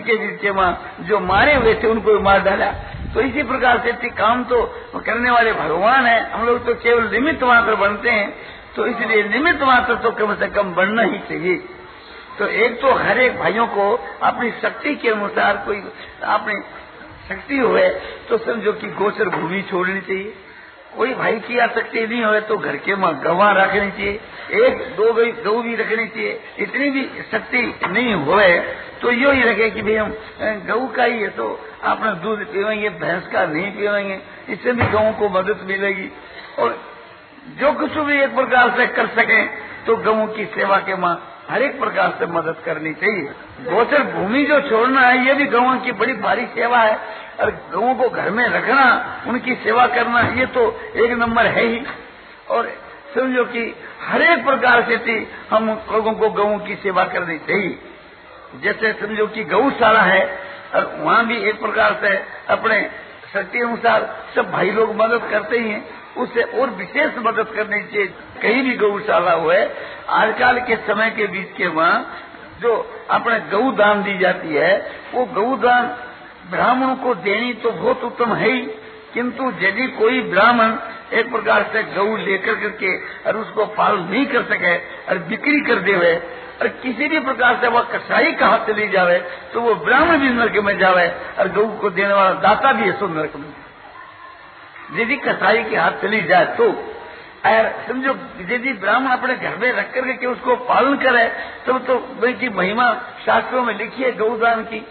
के 0.00 0.16
बीच 0.16 0.40
के 0.40 0.52
माँ 0.52 0.70
जो 1.00 1.20
मारे 1.20 1.54
हुए 1.54 1.74
थे, 1.74 1.86
उनको 1.86 2.12
भी 2.12 2.22
मार 2.22 2.40
डाला। 2.40 2.70
तो 3.14 3.20
इसी 3.20 3.42
प्रकार 3.42 3.78
से 3.78 4.08
काम 4.10 4.44
तो 4.44 4.62
करने 4.96 5.30
वाले 5.30 5.52
भगवान 5.52 6.06
है। 6.06 6.20
हम 6.30 6.46
लोग 6.46 6.64
तो 6.66 6.74
केवल 6.74 7.10
निमित्त 7.12 7.42
मात्र 7.44 7.74
बनते 7.74 8.10
हैं। 8.10 8.32
तो 8.76 8.86
इसलिए 8.86 9.22
निमित्त 9.28 9.62
मात्र 9.62 9.94
तो 9.94 10.10
कम 10.10 10.34
से 10.34 10.48
कम 10.48 10.74
बनना 10.74 11.02
ही 11.02 11.18
चाहिए। 11.28 11.56
तो 12.38 12.46
एक 12.46 12.80
तो 12.80 12.92
हर 12.94 13.18
एक 13.20 13.38
भाइयों 13.38 13.66
को 13.66 13.86
अपनी 14.22 14.50
शक्ति 14.62 14.94
के 14.94 15.08
अनुसार 15.08 15.62
कोई 15.66 15.82
अपनी 16.24 16.54
शक्ति 17.30 17.58
हुए 17.58 17.88
तो 18.28 18.38
समझो 18.38 18.72
कि 18.72 18.88
गोचर 18.92 19.28
भूमि 19.28 19.62
छोड़नी 19.62 20.00
चाहिए। 20.00 20.32
कोई 20.96 21.12
भाई 21.14 21.38
की 21.40 21.58
आसक्ति 21.58 22.06
नहीं 22.06 22.22
हो 22.24 22.38
तो 22.40 22.56
घर 22.58 22.76
के 22.76 22.94
माँ 22.96 23.12
गवा 23.24 23.50
रखनी 23.52 23.90
चाहिए। 23.90 24.20
एक, 24.60 24.78
दो 24.96 25.12
गई 25.12 25.32
गौ 25.32 25.60
भी 25.62 25.74
रखनी 25.76 26.06
चाहिए। 26.06 26.40
इतनी 26.58 26.90
भी 26.90 27.04
शक्ति 27.32 27.62
नहीं 27.86 28.14
होए 28.14 28.58
तो 29.02 29.10
यो 29.12 29.30
ही 29.30 29.42
रखे 29.42 29.70
कि 29.70 29.82
भाई 29.82 29.94
हम 29.94 30.14
गऊ 30.66 30.86
का 30.88 31.04
ही 31.04 31.20
है 31.22 31.28
तो 31.28 31.48
अपना 31.84 32.12
दूध 32.24 32.44
पीवेंगे 32.44 32.88
भैंस 33.00 33.26
का 33.26 33.44
नहीं 33.46 33.70
पीवेंगे 33.72 34.18
इससे 34.48 34.72
भी 34.72 34.86
गऊ 34.86 35.12
को 35.12 35.28
मदद 35.28 35.64
मिलेगी। 35.66 36.10
और 36.58 36.78
जो 37.60 37.72
कुछ 37.72 37.98
भी 37.98 38.20
एक 38.20 38.34
प्रकार 38.34 38.70
से 38.76 38.86
कर 38.86 39.06
सके 39.16 39.42
तो 39.86 39.96
गऊ 40.04 40.26
की 40.26 40.44
सेवा 40.54 40.78
के 40.80 40.96
माँ 40.96 41.14
हर 41.50 41.62
एक 41.62 41.80
प्रकार 41.80 42.14
से 42.18 42.26
मदद 42.26 42.56
करनी 42.64 42.94
चाहिए। 42.94 43.22
गोचर 43.70 44.02
भूमि 44.02 44.44
जो 44.44 44.60
छोड़ना 44.60 45.00
है, 45.00 45.26
ये 45.26 45.34
भी 45.34 45.44
गऊ 45.44 45.78
की 45.78 45.92
बड़ी 45.92 46.12
भारी 46.12 46.46
सेवा 46.46 46.78
है। 46.78 46.98
और 47.40 47.50
गऊ 47.74 47.94
को 47.94 48.08
घर 48.08 48.30
में 48.30 48.48
रखना, 48.48 49.16
उनकी 49.26 49.54
सेवा 49.54 49.86
करना, 49.86 50.20
ये 50.20 50.46
तो 50.46 50.80
एक 50.96 51.10
नंबर 51.10 51.46
है 51.46 51.64
ही। 51.64 51.82
और 52.50 52.72
समझो 53.14 53.44
कि 53.44 53.74
हर 54.02 54.22
एक 54.22 54.44
प्रकार 54.44 54.82
से 54.82 54.98
थी 54.98 55.28
हम 55.50 55.80
लोगों 55.92 56.12
को 56.12 56.30
गऊ 56.30 56.58
की 56.58 56.74
सेवा 56.74 57.04
करनी 57.04 57.38
चाहिए। 57.38 57.78
जैसे 58.62 58.92
समझो 58.92 59.26
कि 59.26 59.44
गौशाला 59.44 60.02
है, 60.02 60.38
और 60.74 60.96
वहाँ 60.98 61.26
भी 61.26 61.36
एक 61.36 61.60
प्रकार 61.60 61.98
से 62.00 62.24
अपने 62.48 62.90
शक्ति 63.34 63.60
अनुसार 63.60 64.24
सब 64.34 64.50
भाई 64.50 64.70
लोग 64.70 64.96
मदद 64.96 65.28
करते 65.30 65.58
ही 65.58 65.70
हैं। 65.70 65.99
उससे 66.16 66.42
और 66.60 66.70
विशेष 66.76 67.18
मदद 67.18 67.52
करनी 67.54 67.80
चाहिए। 67.82 68.06
कहीं 68.42 68.62
भी 68.62 68.76
गौशाला 68.76 69.32
हुए 69.34 69.58
आजकल 70.10 70.60
के 70.60 70.76
समय 70.86 71.10
के 71.10 71.26
बीच 71.28 71.56
के 71.56 71.66
वहाँ 71.68 72.18
जो 72.62 72.74
अपने 73.10 73.38
गौ 73.50 73.70
दान 73.72 74.02
दी 74.02 74.18
जाती 74.18 74.54
है, 74.54 74.72
वो 75.14 75.24
गौ 75.34 75.56
दान 75.58 75.86
ब्राह्मणों 76.50 76.96
को 76.96 77.14
देनी 77.16 77.52
तो 77.54 77.70
बहुत 77.72 78.04
उत्तम 78.04 78.34
है 78.34 78.50
ही, 78.50 78.60
किंतु 79.14 79.52
यदि 79.60 79.86
कोई 79.92 80.20
ब्राह्मण 80.30 80.76
एक 81.12 81.30
प्रकार 81.32 81.62
से 81.72 81.82
गऊ 81.94 82.16
लेकर 82.16 82.54
करके 82.54 82.96
और 83.24 83.36
उसको 83.36 83.66
पालन 83.76 84.10
नहीं 84.10 84.26
कर 84.26 84.42
सके 84.44 84.76
और 84.76 85.18
बिक्री 85.28 85.60
कर 85.60 85.78
देवे 85.82 86.14
और 86.60 86.68
किसी 86.82 87.08
भी 87.08 87.20
प्रकार 87.20 87.58
से 87.60 87.68
वह 87.68 87.82
कसाई 87.92 88.32
का 88.32 88.46
हाथ 88.46 88.66
चली 88.66 88.88
जावे 88.88 89.18
तो 89.54 89.60
वो 89.60 89.74
ब्राह्मण 89.84 90.18
भी 90.18 90.28
नरक 90.30 90.64
में 90.64 90.78
जावे 90.78 91.08
और 91.38 91.48
गऊ 91.48 91.68
को 91.78 91.90
देने 91.90 92.14
वाला 92.14 92.32
दाता 92.40 92.72
भी 92.72 92.84
है, 92.84 92.92
सो 92.92 93.06
नरक 93.08 93.36
में। 93.36 93.52
यदि 94.92 95.16
कसाई 95.18 95.62
के 95.64 95.76
हाथ 95.76 96.00
चली 96.02 96.20
जाए 96.22 96.46
तो 96.56 96.72
समझो, 97.86 98.12
यदि 98.46 98.72
ब्राह्मण 98.74 99.10
अपने 99.10 99.34
घर 99.36 99.56
में 99.56 99.70
रख 99.72 99.92
करके 99.94 100.26
उसको 100.26 100.56
पालन 100.64 100.96
करे 100.98 101.26
तब 101.66 101.78
तो 101.86 101.96
की 102.32 102.48
महिमा 102.50 102.92
शास्त्रों 103.26 103.62
में 103.64 103.76
लिखी 103.78 104.02
है 104.02 104.10
गौदान 104.16 104.62
की। 104.64 104.82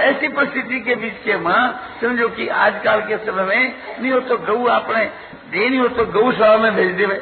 ऐसी 0.00 0.28
परिस्थिति 0.28 0.80
के 0.80 0.94
बीच 0.94 1.18
के 1.24 1.36
माँ, 1.38 1.62
समझो 2.00 2.28
कि 2.28 2.48
आजकल 2.48 3.00
के 3.00 3.16
समय 3.26 3.44
में, 3.44 3.74
नहीं 4.00 4.12
हो 4.12 4.20
तो 4.20 4.36
गऊ 4.38 4.64
अपने 4.70 5.04
देनी 5.50 5.76
हो 5.76 5.88
तो 5.90 6.04
गौशाला 6.12 6.56
में 6.56 6.74
भेज 6.76 6.94
देवे। 6.96 7.20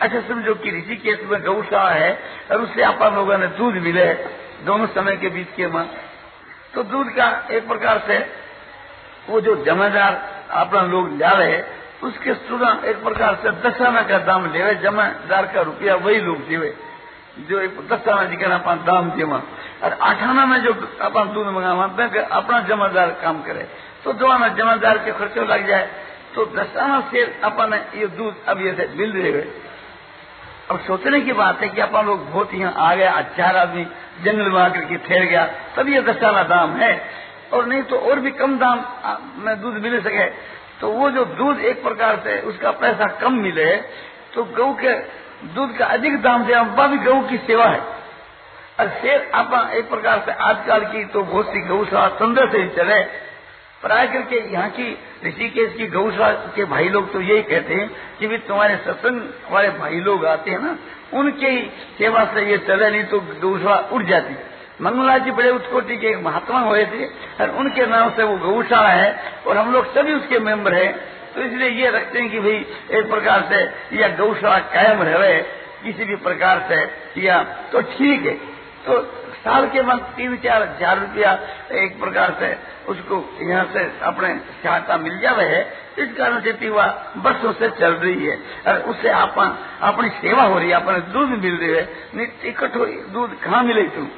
अच्छा 0.00 0.20
समझो 0.20 0.54
कि 0.56 0.70
ऋषिकेश 0.70 1.18
में 1.24 1.40
गौशाला 1.42 1.90
है, 1.90 2.18
और 2.52 2.62
उससे 2.62 2.82
आप 2.82 3.02
लोगों 3.14 3.38
ने 3.38 3.46
दूध 3.58 3.74
मिले 3.82 4.06
दोनों 4.64 4.86
समय 4.94 5.16
के 5.16 5.28
बीच 5.30 5.48
के 5.56 5.66
माँ। 5.68 5.88
तो 6.74 6.82
दूध 6.84 7.14
का 7.16 7.28
एक 7.50 7.68
प्रकार 7.68 8.02
से 8.06 8.18
वो 9.28 9.40
जो 9.40 9.56
जमादार 9.64 10.24
अपना 10.52 10.82
लोग 10.82 11.16
जा 11.18 11.30
रहे 11.30 11.62
उसके 12.02 12.34
सुना 12.34 12.70
एक 12.84 13.02
प्रकार 13.04 13.34
से 13.42 13.50
दशाना 13.62 14.02
का 14.02 14.18
दाम 14.18 14.46
ले 14.46 14.58
लेवे 14.58 14.74
जमादार 14.74 15.46
का 15.46 15.60
रुपया 15.62 15.94
वही 15.96 16.20
लोग 16.20 16.38
देवे, 16.48 16.74
जो 17.38 17.60
एक 17.60 17.78
दस 17.88 18.08
आना 18.08 18.24
जी 18.24 18.36
का 18.36 18.54
अपन 18.54 18.84
दाम 18.84 19.10
जमा 19.18 19.42
और 19.84 19.92
आठाना 20.02 20.46
में 20.46 20.58
जो 20.62 20.72
अपन 21.00 21.32
दूध 21.32 21.46
मंगावा 21.46 21.86
बैंक 21.96 22.16
अपना 22.16 22.60
जमादार 22.60 23.10
काम 23.22 23.42
करे 23.42 23.66
तो 24.04 24.26
आना 24.26 24.48
जमादार 24.48 24.98
के 24.98 25.12
खर्चो 25.12 25.44
लग 25.44 25.66
जाए 25.66 25.88
तो 26.34 26.44
दशाना 26.46 27.00
से 27.12 27.24
अपन 27.44 27.72
ये 27.96 28.06
दूध 28.06 28.44
अब 28.48 28.60
ये 28.60 28.88
मिल 28.96 29.12
रहे 29.12 29.44
अब 30.70 30.80
सोचने 30.86 31.20
की 31.20 31.32
बात 31.32 31.60
है 31.62 31.68
कि 31.68 31.80
अपन 31.80 32.06
लोग 32.06 32.30
बहुत 32.30 32.54
यहाँ 32.54 32.72
आ 32.78 32.94
गया 32.94 33.20
चार 33.36 33.56
आदमी 33.56 33.84
जंगल 34.24 34.50
में 34.50 34.60
आकर 34.60 34.84
के 34.84 34.96
ठहर 34.96 35.24
गया, 35.24 35.44
तब 35.76 35.88
ये 35.88 36.00
दशाना 36.02 36.42
दाम 36.42 36.76
है। 36.76 36.92
और 37.52 37.66
नहीं 37.66 37.82
तो 37.82 37.96
और 38.00 38.20
भी 38.20 38.30
कम 38.32 38.56
दाम 38.58 38.84
में 39.38 39.60
दूध 39.60 39.74
मिल 39.82 40.00
सके। 40.02 40.24
तो 40.80 40.90
वो 40.90 41.10
जो 41.10 41.24
दूध 41.34 41.60
एक 41.62 41.82
प्रकार 41.82 42.20
से 42.24 42.40
उसका 42.48 42.70
पैसा 42.80 43.06
कम 43.20 43.38
मिले 43.40 43.74
तो 44.34 44.44
गऊ 44.56 44.74
के 44.74 44.94
दूध 45.54 45.76
का 45.76 45.86
अधिक 45.88 46.20
दाम 46.22 46.46
से 46.46 46.52
अब्बा 46.54 46.86
भी 46.86 46.98
गऊ 47.00 47.20
की 47.28 47.36
सेवा 47.46 47.66
है। 47.66 47.80
और 48.80 48.88
शेर 48.94 49.30
आप 49.34 49.70
एक 49.74 49.88
प्रकार 49.90 50.22
से 50.26 50.32
आजकल 50.44 50.84
की 50.84 51.04
तो 51.04 51.22
बहुत 51.22 51.46
सी 51.46 51.60
गौशाला 51.68 52.08
तंत्र 52.16 52.50
से 52.52 52.58
ही 52.58 52.68
चले। 52.76 53.02
प्राय 53.82 54.06
करके 54.06 54.38
यहाँ 54.52 54.68
की 54.70 54.90
ऋषिकेश 55.24 55.72
की 55.74 55.86
गौशाला 55.86 56.32
के 56.56 56.64
भाई 56.64 56.88
लोग 56.88 57.12
तो 57.12 57.20
यही 57.20 57.42
कहते 57.44 57.74
हैं 57.74 57.88
कि 58.18 58.26
भी 58.26 58.38
तुम्हारे 58.48 58.76
सत्संग 58.76 59.20
वाले 59.50 59.68
भाई 59.70 60.00
लोग 60.00 60.24
आते 60.26 60.50
हैं 60.50 60.58
ना, 60.58 60.76
उनके 61.12 61.46
ही 61.46 61.62
सेवा 61.98 62.24
से 62.24 62.44
ये 62.46 62.58
चले, 62.58 62.90
नहीं 62.90 63.04
तो 63.04 63.20
गौशाला 63.20 63.76
उठ 63.92 64.02
जाती। 64.04 64.34
मंगला 64.78 65.16
जी 65.18 65.30
बड़े 65.32 65.50
उत्कोटि 65.50 65.96
के 65.96 66.06
एक 66.08 66.22
महात्मा 66.22 66.58
हुए 66.60 66.84
थे 66.86 67.04
और 67.40 67.50
उनके 67.58 67.86
नाम 67.86 68.10
से 68.10 68.22
वो 68.22 68.36
गौशाला 68.38 68.88
है 68.88 69.10
और 69.46 69.56
हम 69.56 69.72
लोग 69.72 69.92
सभी 69.94 70.14
उसके 70.14 70.38
मेंबर 70.40 70.74
हैं। 70.74 70.92
तो 71.34 71.42
इसलिए 71.42 71.68
ये 71.70 71.90
रखते 71.90 72.18
हैं 72.18 72.30
कि 72.30 72.40
भाई, 72.40 72.64
एक 72.90 73.10
प्रकार 73.10 73.46
से 73.50 73.62
यह 73.96 74.16
गौशाला 74.18 74.58
कायम 74.74 75.02
रहे, 75.02 75.38
किसी 75.82 76.04
भी 76.04 76.16
प्रकार 76.18 76.64
से 76.68 77.22
या 77.22 77.42
तो 77.72 77.80
ठीक 77.82 78.26
है। 78.26 78.34
तो 78.86 79.00
साल 79.36 79.66
के 79.68 79.82
बाद 79.82 79.98
तीन 80.16 80.36
चार 80.36 80.62
हज़ार 80.62 80.98
रुपया 80.98 81.32
एक 81.76 81.98
प्रकार 82.00 82.36
से 82.40 82.54
उसको 82.92 83.16
यहाँ 83.42 83.64
से 83.72 83.84
अपने 84.04 84.34
सहायता 84.62 84.96
मिल 84.98 85.18
जावे 85.20 85.44
है। 85.46 85.60
इस 85.98 86.12
कारण 86.14 86.40
से 86.40 86.52
तीवा 86.54 86.86
बरसों 87.16 87.52
से 87.52 87.68
चल 87.80 87.92
रही 87.94 88.26
है 88.26 88.36
और 88.68 88.80
उससे 88.90 89.08
आप 89.10 89.38
अपनी 89.82 90.08
सेवा 90.18 90.42
हो 90.42 90.58
रही 90.58 90.68
है 90.68 90.74
अपने 90.74 90.98
दूध 91.12 91.28
मिल 91.38 91.56
रही 91.56 91.70
है। 91.70 92.28
इकट्ठो 92.44 92.86
दूध 93.12 93.38
कहाँ 93.40 93.62
मिले 93.62 93.82
तुम? 93.90 94.08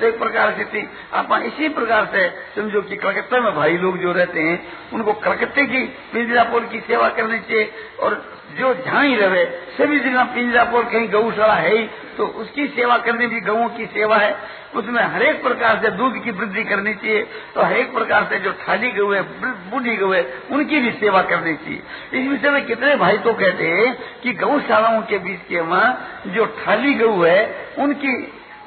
तो 0.00 0.06
एक 0.06 0.18
प्रकार 0.18 0.54
से 0.56 0.64
थी। 0.66 0.88
आप 1.14 1.32
इसी 1.44 1.68
प्रकार 1.70 2.08
से 2.12 2.28
समझो 2.54 2.82
कि 2.82 2.96
कलकत्ता 2.96 3.40
में 3.40 3.54
भाई 3.54 3.76
लोग 3.78 3.98
जो 3.98 4.12
रहते 4.12 4.40
हैं, 4.40 4.60
उनको 4.92 5.12
कलकत्ते 5.20 5.66
की 5.66 5.82
पिंजरापुर 6.12 6.64
की 6.64 6.80
सेवा 6.82 7.08
करनी 7.10 7.38
चाहिए 7.40 7.70
और 8.00 8.22
जो 8.50 8.72
जहाँ 8.76 9.04
ही 9.04 9.16
रहे, 9.16 9.44
सभी 9.76 9.98
जिला 10.00 10.22
पिंजरापुर 10.34 10.84
कहीं 10.84 11.08
गौशाला 11.10 11.54
है 11.54 11.76
ही 11.76 11.88
तो 12.16 12.26
उसकी 12.40 12.66
सेवा 12.68 12.96
करनी 12.98 13.26
भी 13.26 13.40
गऊ 13.40 13.68
की 13.76 13.84
सेवा 13.88 14.16
है। 14.16 14.34
उसमें 14.74 15.02
हरेक 15.04 15.42
प्रकार 15.42 15.78
से 15.82 15.90
दूध 15.90 16.18
की 16.24 16.30
वृद्धि 16.30 16.64
करनी 16.64 16.92
चाहिए 16.94 17.22
तो 17.54 17.62
हरेक 17.62 17.92
प्रकार 17.94 18.26
से 18.30 18.38
जो 18.38 18.52
थाली 18.58 18.90
गऊ 18.92 19.12
है 19.12 19.22
बूढ़ी 19.70 19.96
गऊ 19.96 20.12
है, 20.12 20.22
उनकी 20.50 20.80
भी 20.80 20.90
सेवा 21.00 21.22
करनी 21.22 21.54
चाहिए। 21.54 21.80
इस 22.14 22.28
विषय 22.30 22.50
में 22.50 22.64
कितने 22.66 22.96
भाई 22.96 23.18
तो 23.18 23.32
कहते 23.34 23.68
हैं 23.68 23.96
कि 24.22 24.32
गौशालाओं 24.34 25.00
के 25.02 25.18
बीच 25.20 25.40
के 25.48 25.60
वहाँ 25.62 26.22
जो 26.28 26.46
थाली 26.58 26.94
गऊ 26.94 27.22
है, 27.22 27.40
उनकी 27.78 28.16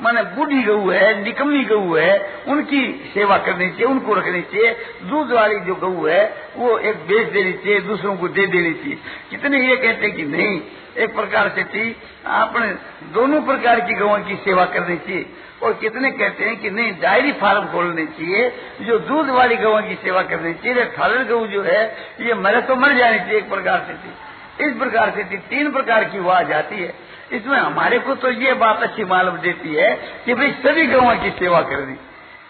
माने 0.01 0.23
बूढ़ी 0.23 0.63
गऊ 0.63 0.89
है, 0.89 1.23
निकम्मी 1.23 1.63
गऊ 1.63 1.95
है, 1.95 2.43
उनकी 2.47 3.11
सेवा 3.13 3.37
करनी 3.37 3.69
चाहिए, 3.69 3.85
उनको 3.85 4.13
रखनी 4.13 4.41
चाहिए। 4.41 4.71
दूध 5.03 5.31
वाली 5.31 5.59
जो 5.59 5.75
गऊ 5.75 6.05
है, 6.05 6.35
वो 6.57 6.77
एक 6.77 6.95
बेच 6.95 7.27
देनी 7.27 7.53
चाहिए, 7.53 7.79
दूसरों 7.79 8.17
को 8.17 8.27
दे 8.27 8.47
देनी 8.47 8.73
चाहिए। 8.73 8.97
कितने 9.29 9.69
ये 9.69 9.75
कहते 9.75 10.05
हैं 10.07 10.15
कि 10.15 10.23
नहीं, 10.23 10.61
एक 10.97 11.15
प्रकार 11.15 11.49
से 11.49 11.63
थी 11.63 11.95
आपने 12.27 12.67
दोनों 13.13 13.41
प्रकार 13.41 13.79
की 13.79 13.93
गऊ 13.93 14.17
की 14.17 14.35
सेवा 14.35 14.65
करनी 14.65 14.97
चाहिए। 14.97 15.25
और 15.63 15.73
कितने 15.73 16.11
कहते 16.11 16.45
हैं 16.45 16.55
कि 16.55 16.69
नहीं, 16.69 16.93
डायरी 17.01 17.31
फार्म 17.31 17.65
खोलने 17.65 18.05
चाहिए, 18.05 18.51
जो 18.81 18.99
दूध 18.99 19.29
वाली 19.29 19.55
गऊ 19.55 19.81
की 19.81 19.95
सेवा 19.95 20.23
करनी 20.23 20.53
चाहिए 20.53 20.85
थालर 20.85 21.23
गऊ 21.23 21.47
जो 21.47 21.61
है, 21.61 21.97
ये 22.21 22.33
मरे 22.33 22.61
तो 22.61 22.75
मर 22.75 22.93
जानी 22.93 23.19
चाहिए, 23.19 23.37
एक 23.37 23.49
प्रकार 23.49 23.85
से 23.87 23.93
थी 23.93 24.13
इस 24.59 24.73
प्रकार 24.73 25.13
से 25.15 25.23
थी 25.23 25.37
तीन 25.37 25.71
प्रकार 25.71 26.03
की 26.03 26.19
वो 26.19 26.29
आ 26.29 26.41
जाती 26.41 26.75
है। 26.75 26.93
इसमें 27.33 27.57
हमारे 27.57 27.99
को 27.99 28.15
तो 28.15 28.31
ये 28.31 28.53
बात 28.55 28.83
अच्छी 28.83 29.03
मालूम 29.05 29.37
देती 29.39 29.73
है 29.75 29.91
कि 30.25 30.33
भाई 30.33 30.51
सभी 30.63 30.85
गवां 30.87 31.17
की 31.19 31.29
सेवा 31.39 31.61
करनी, 31.63 31.95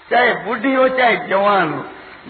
चाहे 0.09 0.33
बुढ़ी 0.45 0.73
हो, 0.73 0.87
चाहे 0.89 1.15
जवान 1.27 1.73
हो, 1.73 1.83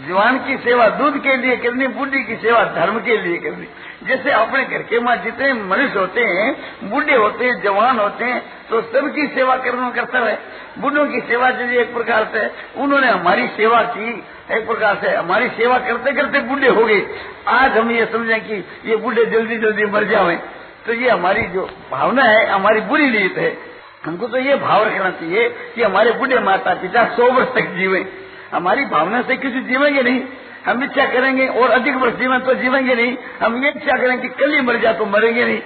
जवान 0.08 0.38
की 0.40 0.58
सेवा 0.60 0.88
दूध 0.92 1.18
के 1.24 1.36
लिए 1.38 1.56
करनी, 1.58 1.88
बुढ़ी 1.90 2.24
की 2.24 2.36
सेवा 2.38 2.64
धर्म 2.76 3.00
के 3.00 3.18
लिए 3.18 3.38
करनी। 3.40 3.68
जैसे 4.04 4.32
अपने 4.32 4.64
घर 4.66 4.82
के 4.84 5.00
माँ 5.00 5.16
जितने 5.18 5.52
मनुष्य 5.56 6.00
होते 6.00 6.22
हैं, 6.24 6.90
बूढ़े 6.90 7.16
होते 7.16 7.46
हैं, 7.46 7.62
जवान 7.62 8.00
होते 8.00 8.26
हैं 8.26 8.42
तो 8.70 8.82
सबकी 8.84 9.28
सेवा 9.36 9.56
करना 9.58 9.90
करता 9.92 10.20
है। 10.20 10.38
बूढ़ों 10.80 11.06
की 11.08 11.20
सेवा 11.22 11.50
के 11.52 11.80
एक 11.82 11.94
प्रकार 11.94 12.28
से 12.34 12.50
उन्होंने 12.82 13.08
हमारी 13.10 13.48
सेवा 13.58 13.82
की, 13.90 14.10
एक 14.52 14.66
प्रकार 14.68 14.98
से 15.02 15.16
हमारी 15.16 15.48
सेवा 15.58 15.78
करते 15.82 16.12
करते 16.12 16.40
बूढ़े 16.42 16.68
हो 16.70 16.86
गए। 16.86 17.06
आज 17.50 17.78
हम 17.78 17.92
ये 17.92 18.06
समझें 18.06 18.42
कि 18.42 18.64
ये 18.86 18.96
बूढ़े 18.98 19.26
जल्दी 19.28 19.58
जल्दी 19.58 19.86
मर 19.92 20.04
जाए 20.06 20.40
तो 20.86 20.94
ये 20.94 21.10
हमारी 21.10 21.42
जो 21.48 21.66
भावना 21.92 22.24
है, 22.24 22.46
हमारी 22.48 22.82
बुरी 22.82 23.10
नीयत 23.10 23.38
है। 23.38 23.58
हमको 24.06 24.28
तो 24.28 24.38
ये 24.38 24.56
भाव 24.56 24.84
रखना 24.84 25.10
चाहिए 25.12 25.50
कि 25.76 25.84
हमारे 25.84 26.12
बुढ़े 26.12 26.40
माता 26.40 26.74
पिता 26.74 27.06
सौ 27.16 27.30
वर्ष 27.32 27.54
तक 27.56 27.70
जीवे। 27.76 28.06
हमारी 28.54 28.86
भावना 28.86 29.22
से 29.22 29.38
किसी 29.38 29.62
जीवेंगे 29.62 30.02
नहीं। 30.02 30.22
हम 30.66 30.84
इच्छा 30.84 31.06
करेंगे 31.06 31.48
और 31.48 31.72
अधिक 31.72 31.96
वर्ष 31.96 32.14
जीवन 32.14 32.40
तो 32.40 32.54
जीवेंगे 32.54 32.96
नहीं। 32.96 33.16
हम 33.42 33.56
ये 33.64 33.70
इच्छा 33.70 33.98
करेंगे 33.98 34.28
कि 34.28 34.34
कल 34.36 34.54
ही 34.54 34.62
मर 34.62 34.78
जाए 34.78 34.94
तो 34.94 35.06
मरेंगे 35.06 35.46
नहीं। 35.46 35.62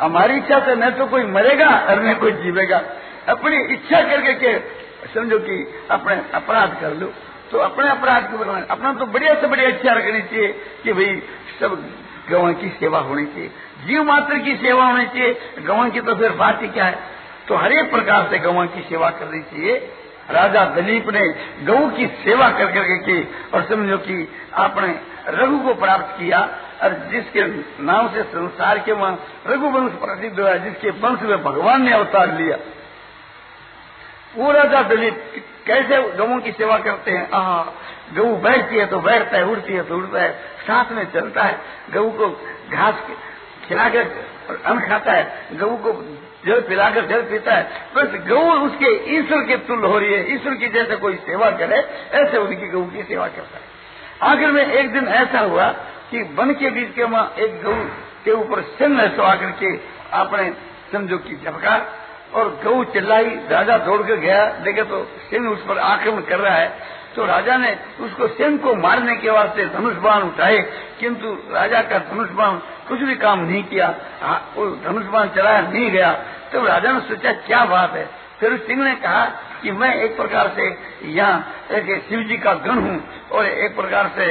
हमारी 0.00 0.36
इच्छा 0.36 0.58
से 0.58 0.74
न 0.74 0.90
तो 0.90 1.06
कोई 1.06 1.22
मरेगा 1.28 1.68
और 1.90 2.02
न 2.02 2.14
कोई 2.14 2.32
जीवेगा। 2.32 2.82
अपनी 3.28 3.56
इच्छा 3.74 4.00
करके 4.02 4.34
के 4.34 4.58
समझो 5.14 5.38
कि 5.38 5.56
अपने 5.90 6.20
अपराध 6.34 6.76
कर 6.80 6.94
लो। 6.94 7.12
तो 7.52 7.58
अपने 7.58 7.88
अपराध 7.88 8.30
को 8.30 8.38
अपना 8.74 8.92
तो 8.92 9.06
बढ़िया 9.06 9.34
से 9.34 9.46
बढ़िया 9.46 9.68
इच्छा 9.68 9.92
रखनी 9.92 10.20
चाहिए 10.22 10.48
कि 10.84 10.92
भाई 10.92 11.22
सब 11.60 11.82
गवां 12.30 12.54
की 12.54 12.68
सेवा 12.68 12.98
होनी 12.98 13.26
चाहिए। 13.26 13.50
जीव 13.86 14.04
मात्र 14.04 14.38
की 14.38 14.56
सेवा 14.56 14.84
होनी 14.84 15.06
चाहिए। 15.06 15.40
गवां 15.58 15.90
की 15.90 16.00
तो 16.00 16.14
फिर 16.14 16.30
बात 16.30 16.62
ही 16.62 16.68
क्या 16.68 16.84
है? 16.84 16.98
तो 17.48 17.56
हरेक 17.56 17.90
प्रकार 17.90 18.26
से 18.30 18.38
गवां 18.38 18.66
की 18.66 18.80
सेवा 18.80 19.10
करनी 19.10 19.42
चाहिए। 19.42 19.94
राजा 20.30 20.64
दलीप 20.64 21.08
ने 21.08 21.20
गऊ 21.64 21.90
की 21.90 22.06
सेवा 22.06 22.50
कर 22.50 22.72
करके 22.72 22.98
की 22.98 23.28
और 23.54 23.62
समझो 23.62 23.98
कि 23.98 24.28
आपने 24.54 25.00
रघु 25.28 25.58
को 25.58 25.74
प्राप्त 25.74 26.18
किया 26.18 26.58
और 26.82 27.08
जिसके 27.12 27.44
नाम 27.82 28.08
से 28.08 28.22
संसार 28.22 28.78
के 28.78 28.92
वहाँ 28.92 29.24
रघुवंश 29.46 29.92
प्रसिद्ध 29.92 30.40
हुआ, 30.40 30.54
जिसके 30.54 30.90
वंश 30.90 31.22
में 31.22 31.42
भगवान 31.42 31.82
ने 31.82 31.92
अवतार 31.92 32.34
लिया। 32.34 32.58
वो 34.36 34.52
राजा 34.52 34.82
दलीप 34.82 35.44
कैसे 35.66 36.02
गऊ 36.02 36.38
की 36.38 36.52
सेवा 36.52 36.78
करते 36.78 37.10
हैं? 37.10 37.30
आह 37.30 37.64
गऊ 38.14 38.36
बैठती 38.36 38.76
है 38.76 38.86
तो 38.86 38.98
बैठता 38.98 39.36
है, 39.36 39.44
उड़ती 39.44 39.72
है 39.72 39.82
तो 39.82 39.96
उड़ता 39.96 40.22
है, 40.22 40.32
साथ 40.62 40.92
में 40.92 41.04
चलता 41.12 41.42
है। 41.42 41.58
गऊ 41.90 42.10
को 42.10 42.28
घास 42.72 42.94
खिलाकर 43.68 44.06
अन्न 44.64 44.88
खाता 44.88 45.12
है। 45.12 45.46
गऊ 45.52 45.76
को 45.76 45.92
जल 46.46 46.60
पिलाकर 46.60 47.06
जल 47.06 47.22
पीता 47.22 47.54
है। 47.54 47.70
बस 47.96 48.14
गऊ 48.28 48.50
उसके 48.52 49.16
ईश्वर 49.16 49.42
के 49.44 49.56
तुल्य 49.56 49.88
हो 49.88 49.98
रही 49.98 50.12
है। 50.12 50.34
ईश्वर 50.34 50.54
की 50.54 50.68
जैसे 50.68 50.96
कोई 50.96 51.14
सेवा 51.16 51.50
करे, 51.50 51.76
ऐसे 52.12 52.38
उनकी 52.38 52.68
गऊ 52.68 52.84
की 52.84 53.02
सेवा 53.02 53.26
करता 53.28 53.56
है। 53.56 54.32
आखिर 54.32 54.50
में 54.50 54.66
एक 54.66 54.92
दिन 54.92 55.08
ऐसा 55.08 55.40
हुआ 55.40 55.68
कि 56.10 56.22
वन 56.34 56.52
के 56.54 56.70
बीच 56.70 56.94
के 56.94 57.04
वहाँ 57.04 57.34
एक 57.38 57.62
गऊ 57.62 57.84
के 58.24 58.30
ऊपर 58.30 58.62
सिंह 58.78 59.00
ऐसा 59.00 59.22
आकर 59.22 59.50
के 59.62 59.76
आपने 60.12 60.52
समझो 60.92 61.18
की 61.18 61.36
झपका 61.36 61.74
और 62.34 62.60
गऊ 62.64 62.84
चिल्लाई, 62.84 63.24
राजा 63.50 63.78
दौड़ 63.78 64.02
कर 64.02 64.16
गया। 64.16 64.44
देखे 64.58 64.82
तो 64.82 65.04
सिंह 65.30 65.48
उस 65.48 65.64
पर 65.66 65.78
आक्रमण 65.78 66.20
कर 66.20 66.38
रहा 66.38 66.54
है। 66.54 66.72
तो 67.18 67.24
राजा 67.26 67.56
ने 67.56 67.70
उसको 68.00 68.26
सिंह 68.30 68.56
को 68.58 68.74
मारने 68.76 69.14
के 69.16 69.30
वास्ते 69.30 69.64
धनुष 69.68 69.94
बाण 70.02 70.22
उठाए, 70.22 70.58
किंतु 71.00 71.32
राजा 71.52 71.80
का 71.82 71.98
धनुष 72.00 72.28
बाण 72.32 72.58
कुछ 72.88 73.00
भी 73.00 73.14
काम 73.16 73.40
नहीं 73.40 73.62
किया। 73.64 73.88
वो 74.56 74.66
धनुष 74.84 75.06
बाण 75.06 75.28
चलाया 75.28 75.60
नहीं 75.62 75.90
गया। 75.90 76.12
तो 76.52 76.62
राजा 76.64 76.92
ने 76.92 77.00
सोचा, 77.08 77.32
क्या 77.32 77.64
बात 77.64 77.94
है? 77.94 78.06
फिर 78.40 78.56
सिंह 78.58 78.82
ने 78.84 78.94
कहा 78.96 79.24
कि 79.62 79.72
मैं 79.72 79.94
एक 79.94 80.16
प्रकार 80.16 80.52
से 80.56 80.66
यहाँ 81.08 81.66
एक 81.72 82.04
शिव 82.08 82.22
जी 82.22 82.36
का 82.36 82.54
गण 82.66 82.78
हूँ 82.78 83.02
और 83.30 83.46
एक 83.46 83.74
प्रकार 83.76 84.10
से 84.16 84.26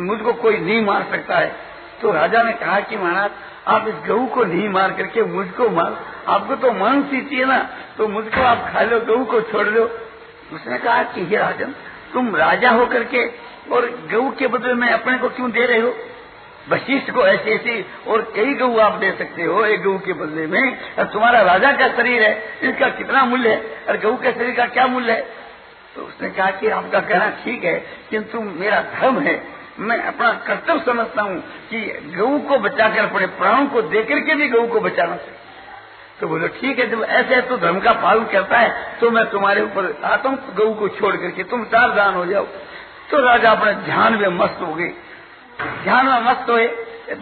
मुझको 0.00 0.32
कोई 0.42 0.58
नहीं 0.58 0.80
मार 0.84 1.06
सकता 1.10 1.38
है। 1.38 1.54
तो 2.00 2.12
राजा 2.12 2.42
ने 2.42 2.52
कहा 2.54 2.80
कि 2.80 2.96
महाराज, 2.96 3.30
आप 3.68 3.88
इस 3.88 4.02
गऊ 4.06 4.26
को 4.26 4.44
नहीं 4.46 4.68
मार 4.70 4.92
करके 4.92 5.22
मुझको 5.30 5.68
मार, 5.70 5.96
आपको 6.28 6.56
तो 6.56 6.72
मांस 6.74 7.04
ही 7.12 7.20
चाहिए 7.20 7.44
ना 7.44 7.58
तो 7.98 8.08
मुझको 8.10 8.42
आप 8.42 8.68
खा 8.72 8.82
लो, 8.82 9.00
गऊ 9.02 9.24
को 9.24 9.40
छोड़ 9.42 9.68
दो। 9.68 9.88
उसने 10.52 10.78
कहा 10.80 11.02
कि 11.04 11.24
हे 11.24 11.36
राजन 11.36 11.74
तुम 12.12 12.36
राजा 12.36 12.70
होकर 12.70 13.04
के 13.04 13.26
और 13.74 14.08
गऊ 14.12 14.30
के 14.30 14.46
बदले 14.46 14.74
में 14.74 14.88
अपने 14.88 15.18
को 15.18 15.28
क्यों 15.28 15.50
दे 15.50 15.66
रहे 15.66 15.80
हो? 15.80 15.94
वशिष्ठ 16.70 17.10
को 17.10 17.26
ऐसे 17.26 17.54
ऐसी 17.54 17.86
और 18.08 18.32
कई 18.36 18.54
गऊ 18.54 18.78
आप 18.78 18.92
दे 18.92 19.12
सकते 19.12 19.42
हो 19.42 19.64
एक 19.64 19.82
गऊ 19.82 19.98
के 19.98 20.12
बदले 20.12 20.46
में। 20.46 20.78
और 20.98 21.04
तुम्हारा 21.04 21.40
राजा 21.42 21.72
का 21.72 21.88
शरीर 21.88 22.22
है, 22.22 22.42
इसका 22.62 22.88
कितना 22.88 23.24
मूल्य 23.24 23.48
है? 23.48 23.62
और 23.88 23.96
गऊ 23.96 24.16
के 24.16 24.32
शरीर 24.32 24.54
का 24.54 24.66
क्या 24.66 24.86
मूल्य 24.86 25.12
है? 25.12 25.20
तो 25.96 26.02
उसने 26.02 26.30
कहा 26.30 26.50
कि 26.50 26.68
आपका 26.68 27.00
कहना 27.00 27.30
ठीक 27.30 27.64
है, 27.64 27.86
किंतु 28.10 28.40
मेरा 28.40 28.80
धर्म 28.80 29.20
है। 29.20 29.42
मैं 29.78 29.98
अपना 29.98 30.32
कर्तव्य 30.32 30.82
समझता 30.86 31.22
हूँ 31.22 31.40
कि 31.70 32.10
गऊ 32.16 32.38
को 32.38 32.58
बचाकर, 32.58 33.04
अपने 33.04 33.26
प्राणों 33.26 33.66
को 33.66 33.82
देकर 33.82 34.20
के 34.20 34.34
भी 34.34 34.48
गऊ 34.48 34.66
को 34.66 34.80
बचाना 34.80 35.16
चाहिए। 35.16 35.41
तो 36.22 36.26
बोलो, 36.28 36.48
ठीक 36.48 36.78
है 36.78 36.86
जब 36.90 37.02
ऐसे 37.02 37.40
तो 37.40 37.56
धर्म 37.56 37.78
का 37.80 37.92
पालन 37.92 38.24
करता 38.24 38.58
है 38.58 38.98
तो 39.00 39.10
मैं 39.10 39.24
तुम्हारे 39.30 39.62
ऊपर 39.62 39.86
आता 40.04 40.28
हूँ, 40.28 40.54
गऊ 40.54 40.74
को 40.74 40.88
छोड़ 40.88 41.14
करके, 41.16 41.42
तुम 41.42 41.64
सावधान 41.64 42.14
हो 42.14 42.26
जाओ। 42.26 42.44
तो 43.10 43.18
राजा 43.18 43.50
अपने 43.50 43.72
ध्यान 43.84 44.14
में 44.14 44.28
मस्त 44.28 44.60
हो 44.60 44.74
गए। 44.74 44.92
ध्यान 45.82 46.06
में 46.06 46.20
मस्त 46.20 46.50
हुए 46.50 46.66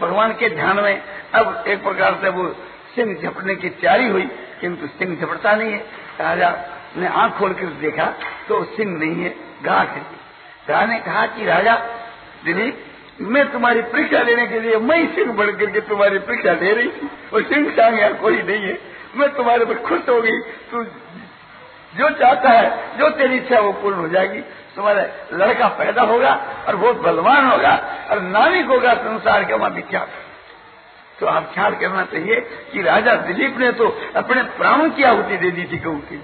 भगवान 0.01 0.33
के 0.33 0.49
ध्यान 0.49 0.79
में। 0.79 1.01
अब 1.33 1.63
एक 1.67 1.83
प्रकार 1.83 2.17
से 2.21 2.29
वो 2.29 2.47
सिंह 2.95 3.15
झपटने 3.15 3.55
की 3.55 3.69
तैयारी 3.71 4.07
हुई, 4.07 4.29
किंतु 4.61 4.87
सिंह 4.87 5.17
झपटता 5.21 5.55
नहीं 5.55 5.71
है। 5.71 5.79
राजा 6.19 6.53
ने 6.97 7.07
आँख 7.07 7.33
खोल 7.33 7.53
कर 7.53 7.73
देखा 7.81 8.05
तो 8.49 8.63
सिंह 8.77 8.97
नहीं 8.99 9.23
है 9.23 9.35
गाठ 9.63 9.89
है। 9.89 10.01
राजा 10.69 10.85
ने 10.85 10.99
कहा 10.99 11.25
कि, 11.25 11.45
राजा, 11.45 11.75
दिलीप, 12.45 12.85
मैं 13.21 13.51
तुम्हारी 13.51 13.81
परीक्षा 13.81 14.21
लेने 14.21 14.47
के 14.47 14.59
लिए, 14.59 14.77
मैं 14.77 15.05
सिंह 15.15 15.33
बढ़ 15.33 15.51
करके 15.51 15.81
तुम्हारी 15.81 16.19
परीक्षा 16.19 16.53
ले 16.53 16.73
रही 16.73 16.89
थी 16.89 17.09
और 17.33 17.43
सिंह 17.43 17.69
सांग 17.71 18.15
कोई 18.15 18.41
नहीं 18.41 18.63
है। 18.63 18.90
मैं 19.15 19.29
तुम्हारे 19.35 19.65
पर 19.65 19.77
खुश 19.81 20.09
होगी। 20.09 20.39
तू 20.71 20.83
जो 21.93 22.09
चाहता 22.11 22.49
है, 22.49 22.97
जो 22.97 23.09
तेरी 23.11 23.37
इच्छा 23.37 23.59
वो 23.59 23.71
पूर्ण 23.73 23.97
हो 23.97 24.07
जाएगी। 24.07 24.41
तुम्हारा 24.75 25.01
लड़का 25.35 25.67
पैदा 25.77 26.01
होगा 26.03 26.33
और 26.67 26.75
बहुत 26.75 27.01
बलवान 27.01 27.45
होगा 27.45 27.73
और 28.11 28.21
नाविक 28.21 28.65
होगा 28.67 28.93
संसार 28.97 29.43
के 29.43 29.53
वहाँ 29.53 29.69
विख्यात 29.71 30.09
तो 31.19 31.27
आप 31.27 31.51
ख्याल 31.53 31.75
करना 31.75 32.03
चाहिए 32.03 32.39
कि 32.71 32.81
राजा 32.81 33.15
दिलीप 33.23 33.57
ने 33.57 33.71
तो 33.73 33.87
अपने 34.15 34.43
प्राणों 34.53 34.89
की 34.91 35.03
आहुति 35.03 35.37
दे 35.37 35.51
दी 35.51 35.65
थी 35.65 35.77
गऊ 35.79 35.97
की। 36.03 36.21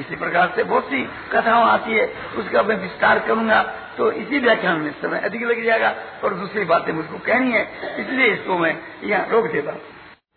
इसी 0.00 0.16
प्रकार 0.16 0.52
से 0.56 0.64
बहुत 0.64 0.84
सी 0.84 1.02
कथाओं 1.32 1.64
आती 1.64 1.92
है, 1.92 2.06
उसका 2.36 2.62
मैं 2.62 2.76
विस्तार 2.76 3.18
करूँगा। 3.18 3.62
तो 3.96 4.10
इसी 4.14 4.38
व्याख्यान 4.38 4.80
में 4.80 4.90
समय 5.02 5.18
अधिक 5.20 5.42
लग 5.42 5.64
जाएगा 5.64 5.94
और 6.24 6.34
दूसरी 6.34 6.64
बातें 6.64 6.92
मुझको 6.92 7.18
कहनी 7.26 7.52
है, 7.52 7.62
इसलिए 7.98 8.26
इसको 8.28 8.58
मैं 8.58 8.76
यहाँ 9.04 9.26
रोक 9.30 9.50
देता 9.52 9.72
हूँ। 9.72 9.80